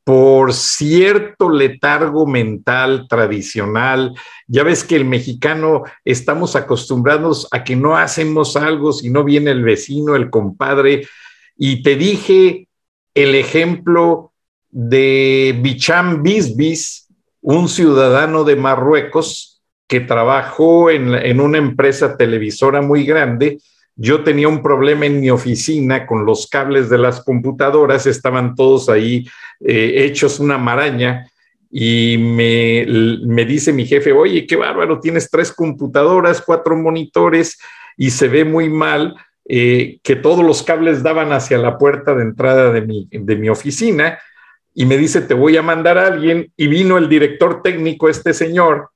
[0.05, 4.15] por cierto letargo mental tradicional.
[4.47, 9.51] Ya ves que el mexicano estamos acostumbrados a que no hacemos algo si no viene
[9.51, 11.09] el vecino, el compadre.
[11.56, 12.69] Y te dije
[13.15, 14.28] el ejemplo
[14.70, 17.09] de Bicham Bisbis,
[17.40, 23.59] un ciudadano de Marruecos que trabajó en, en una empresa televisora muy grande
[24.01, 28.89] yo tenía un problema en mi oficina con los cables de las computadoras, estaban todos
[28.89, 29.27] ahí
[29.59, 31.28] eh, hechos una maraña
[31.69, 32.86] y me,
[33.27, 37.59] me dice mi jefe, oye, qué bárbaro, tienes tres computadoras, cuatro monitores
[37.97, 39.16] y se ve muy mal.
[39.51, 43.49] Eh, que todos los cables daban hacia la puerta de entrada de mi, de mi
[43.49, 44.19] oficina
[44.79, 48.33] y me dice, te voy a mandar a alguien y vino el director técnico, este
[48.33, 48.91] señor,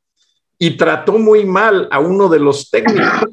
[0.57, 3.31] y trató muy mal a uno de los técnicos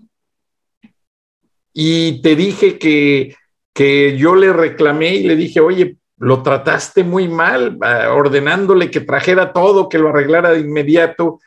[1.72, 3.36] y te dije que,
[3.72, 7.78] que yo le reclamé y le dije, oye, lo trataste muy mal,
[8.10, 11.40] ordenándole que trajera todo, que lo arreglara de inmediato.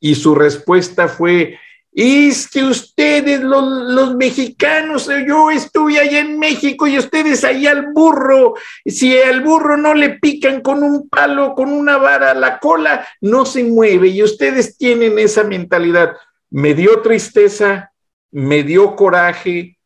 [0.00, 1.58] Y su respuesta fue,
[1.92, 8.54] es que ustedes, los, mexicanos, yo estuve allá en México y ustedes ahí al burro,
[8.86, 13.44] si al burro no le pican con un palo, con una vara, la cola no
[13.44, 16.16] se mueve y ustedes tienen esa mentalidad.
[16.48, 17.92] Me dio tristeza,
[18.30, 19.78] me dio coraje,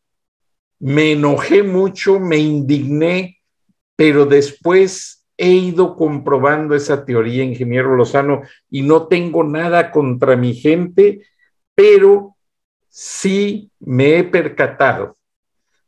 [0.79, 3.41] me enojé mucho, me indigné,
[3.95, 10.53] pero después he ido comprobando esa teoría, ingeniero Lozano, y no tengo nada contra mi
[10.53, 11.21] gente
[11.75, 12.35] pero
[12.89, 15.17] sí me he percatado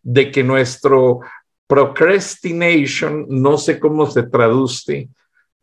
[0.03, 1.21] de que nuestro
[1.67, 5.09] procrastination, no sé cómo se traduce.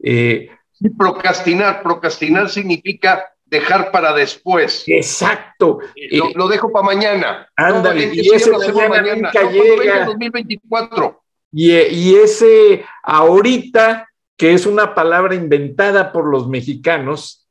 [0.03, 0.51] Eh,
[0.99, 4.85] procrastinar, procrastinar significa dejar para después.
[4.87, 5.79] Exacto.
[5.95, 7.49] Eh, lo, dejo para mañana.
[7.57, 10.07] Ándale, y ese mañana, nunca llega.
[10.07, 11.23] 2024.
[11.53, 17.44] Y, y ese ahorita, que es una palabra inventada por los mexicanos,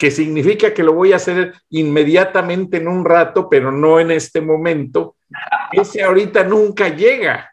[0.00, 4.40] que significa que lo voy a hacer inmediatamente en un rato, pero no en este
[4.40, 5.16] momento,
[5.72, 7.52] ese ahorita nunca llega.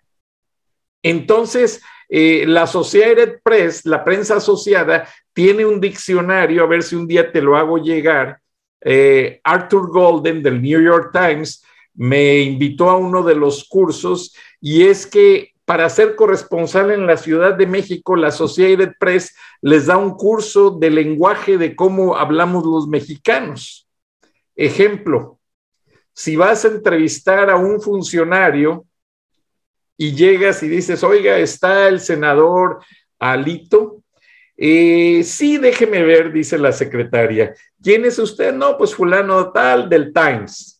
[1.03, 7.05] Entonces, eh, la Associated Press, la prensa asociada, tiene un diccionario, a ver si un
[7.05, 8.39] día te lo hago llegar.
[8.79, 11.65] Eh, Arthur Golden del New York Times
[11.95, 17.17] me invitó a uno de los cursos y es que para ser corresponsal en la
[17.17, 22.65] Ciudad de México, la Associated Press les da un curso de lenguaje de cómo hablamos
[22.65, 23.85] los mexicanos.
[24.55, 25.39] Ejemplo,
[26.13, 28.85] si vas a entrevistar a un funcionario
[29.97, 32.79] y llegas y dices, oiga, está el senador
[33.19, 34.01] Alito.
[34.55, 37.53] Eh, sí, déjeme ver, dice la secretaria.
[37.83, 38.53] ¿Quién es usted?
[38.53, 40.76] No, pues fulano tal del Times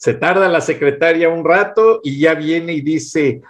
[0.00, 3.42] se tarda la secretaria un rato y ya viene y dice,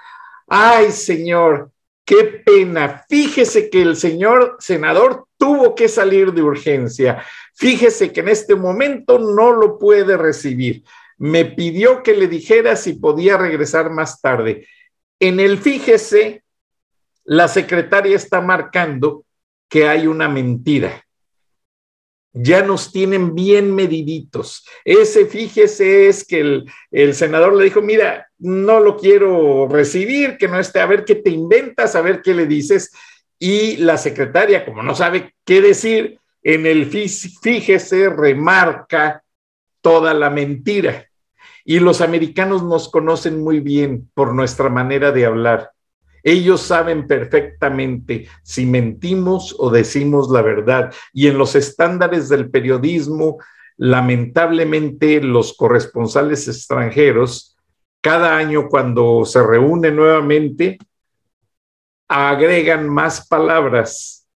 [0.49, 1.71] ay señor,
[2.05, 7.25] qué pena, fíjese que el señor senador tuvo que salir de urgencia,
[7.55, 10.83] fíjese que en este momento no lo puede recibir.
[11.19, 14.67] Me pidió que le dijera si podía regresar más tarde.
[15.21, 16.43] En el fíjese,
[17.25, 19.25] la secretaria está marcando
[19.69, 21.05] que hay una mentira
[22.33, 24.65] ya nos tienen bien mediditos.
[24.85, 30.59] Ese, fíjese, es que el, senador le dijo, mira, no lo quiero recibir, que no
[30.59, 32.93] esté, a ver qué te inventas, a ver qué le dices.
[33.39, 39.23] Y la secretaria, como no sabe qué decir, en el fíjese remarca
[39.81, 41.07] toda la mentira.
[41.65, 45.71] Y los americanos nos conocen muy bien por nuestra manera de hablar.
[46.23, 50.93] Ellos saben perfectamente si mentimos o decimos la verdad.
[51.13, 53.39] Y en los estándares del periodismo,
[53.77, 57.57] lamentablemente los corresponsales extranjeros,
[58.01, 60.79] cada año cuando se reúnen nuevamente,
[62.09, 64.29] agregan más palabras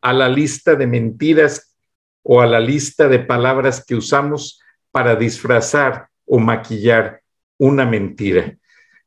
[0.00, 1.76] a la lista de mentiras
[2.22, 4.60] o a la lista de palabras que usamos
[4.90, 7.22] para disfrazar o maquillar
[7.58, 8.56] una mentira.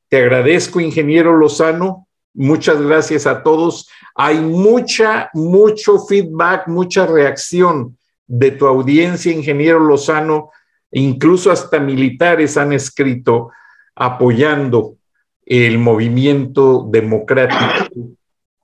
[0.09, 3.89] Te agradezco, ingeniero Lozano, Muchas gracias a todos.
[4.15, 7.97] Hay mucha, mucho feedback, mucha reacción
[8.27, 10.51] de tu audiencia, ingeniero Lozano.
[10.91, 13.51] Incluso hasta militares han escrito
[13.95, 14.95] apoyando
[15.45, 18.15] el movimiento democrático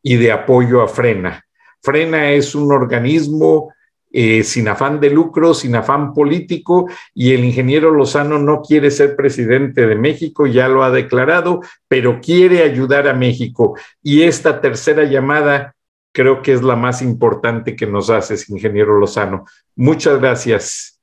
[0.01, 1.43] y de apoyo a Frena.
[1.81, 3.73] Frena es un organismo
[4.11, 9.15] eh, sin afán de lucro, sin afán político, y el ingeniero Lozano no quiere ser
[9.15, 13.77] presidente de México, ya lo ha declarado, pero quiere ayudar a México.
[14.01, 15.75] Y esta tercera llamada
[16.13, 19.45] creo que es la más importante que nos haces, ingeniero Lozano.
[19.75, 20.99] Muchas gracias.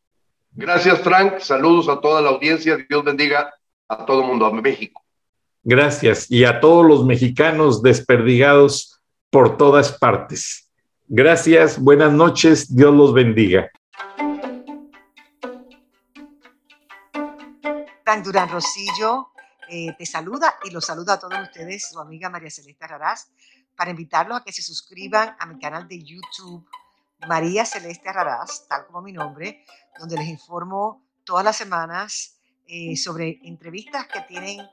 [0.53, 1.41] Gracias, Frank.
[1.41, 2.77] Saludos a toda la audiencia.
[2.89, 3.53] Dios bendiga
[3.89, 5.03] a todo el mundo, a México.
[5.63, 6.31] Gracias.
[6.31, 9.01] Y a todos los mexicanos desperdigados
[9.31, 10.64] por todas partes.
[11.09, 13.71] Gracias, buenas noches, Dios los bendiga.
[18.03, 19.29] Frank Durán Rosillo
[19.69, 23.31] eh, te saluda y los saluda a todos ustedes, su amiga María Celeste Raraz,
[23.77, 26.67] para invitarlos a que se suscriban a mi canal de YouTube,
[27.29, 29.63] María Celeste Raraz, tal como mi nombre,
[29.99, 34.67] donde les informo todas las semanas eh, sobre entrevistas que tienen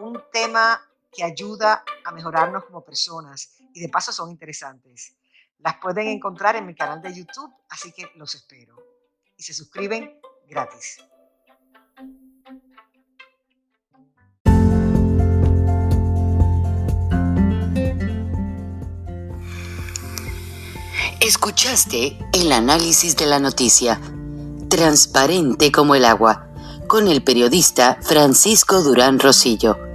[0.00, 0.80] un tema
[1.12, 5.16] que ayuda a mejorarnos como personas y de paso son interesantes.
[5.58, 8.76] Las pueden encontrar en mi canal de YouTube, así que los espero.
[9.36, 10.98] Y se suscriben gratis.
[21.20, 24.00] Escuchaste el análisis de la noticia,
[24.68, 26.48] transparente como el agua,
[26.86, 29.85] con el periodista Francisco Durán Rosillo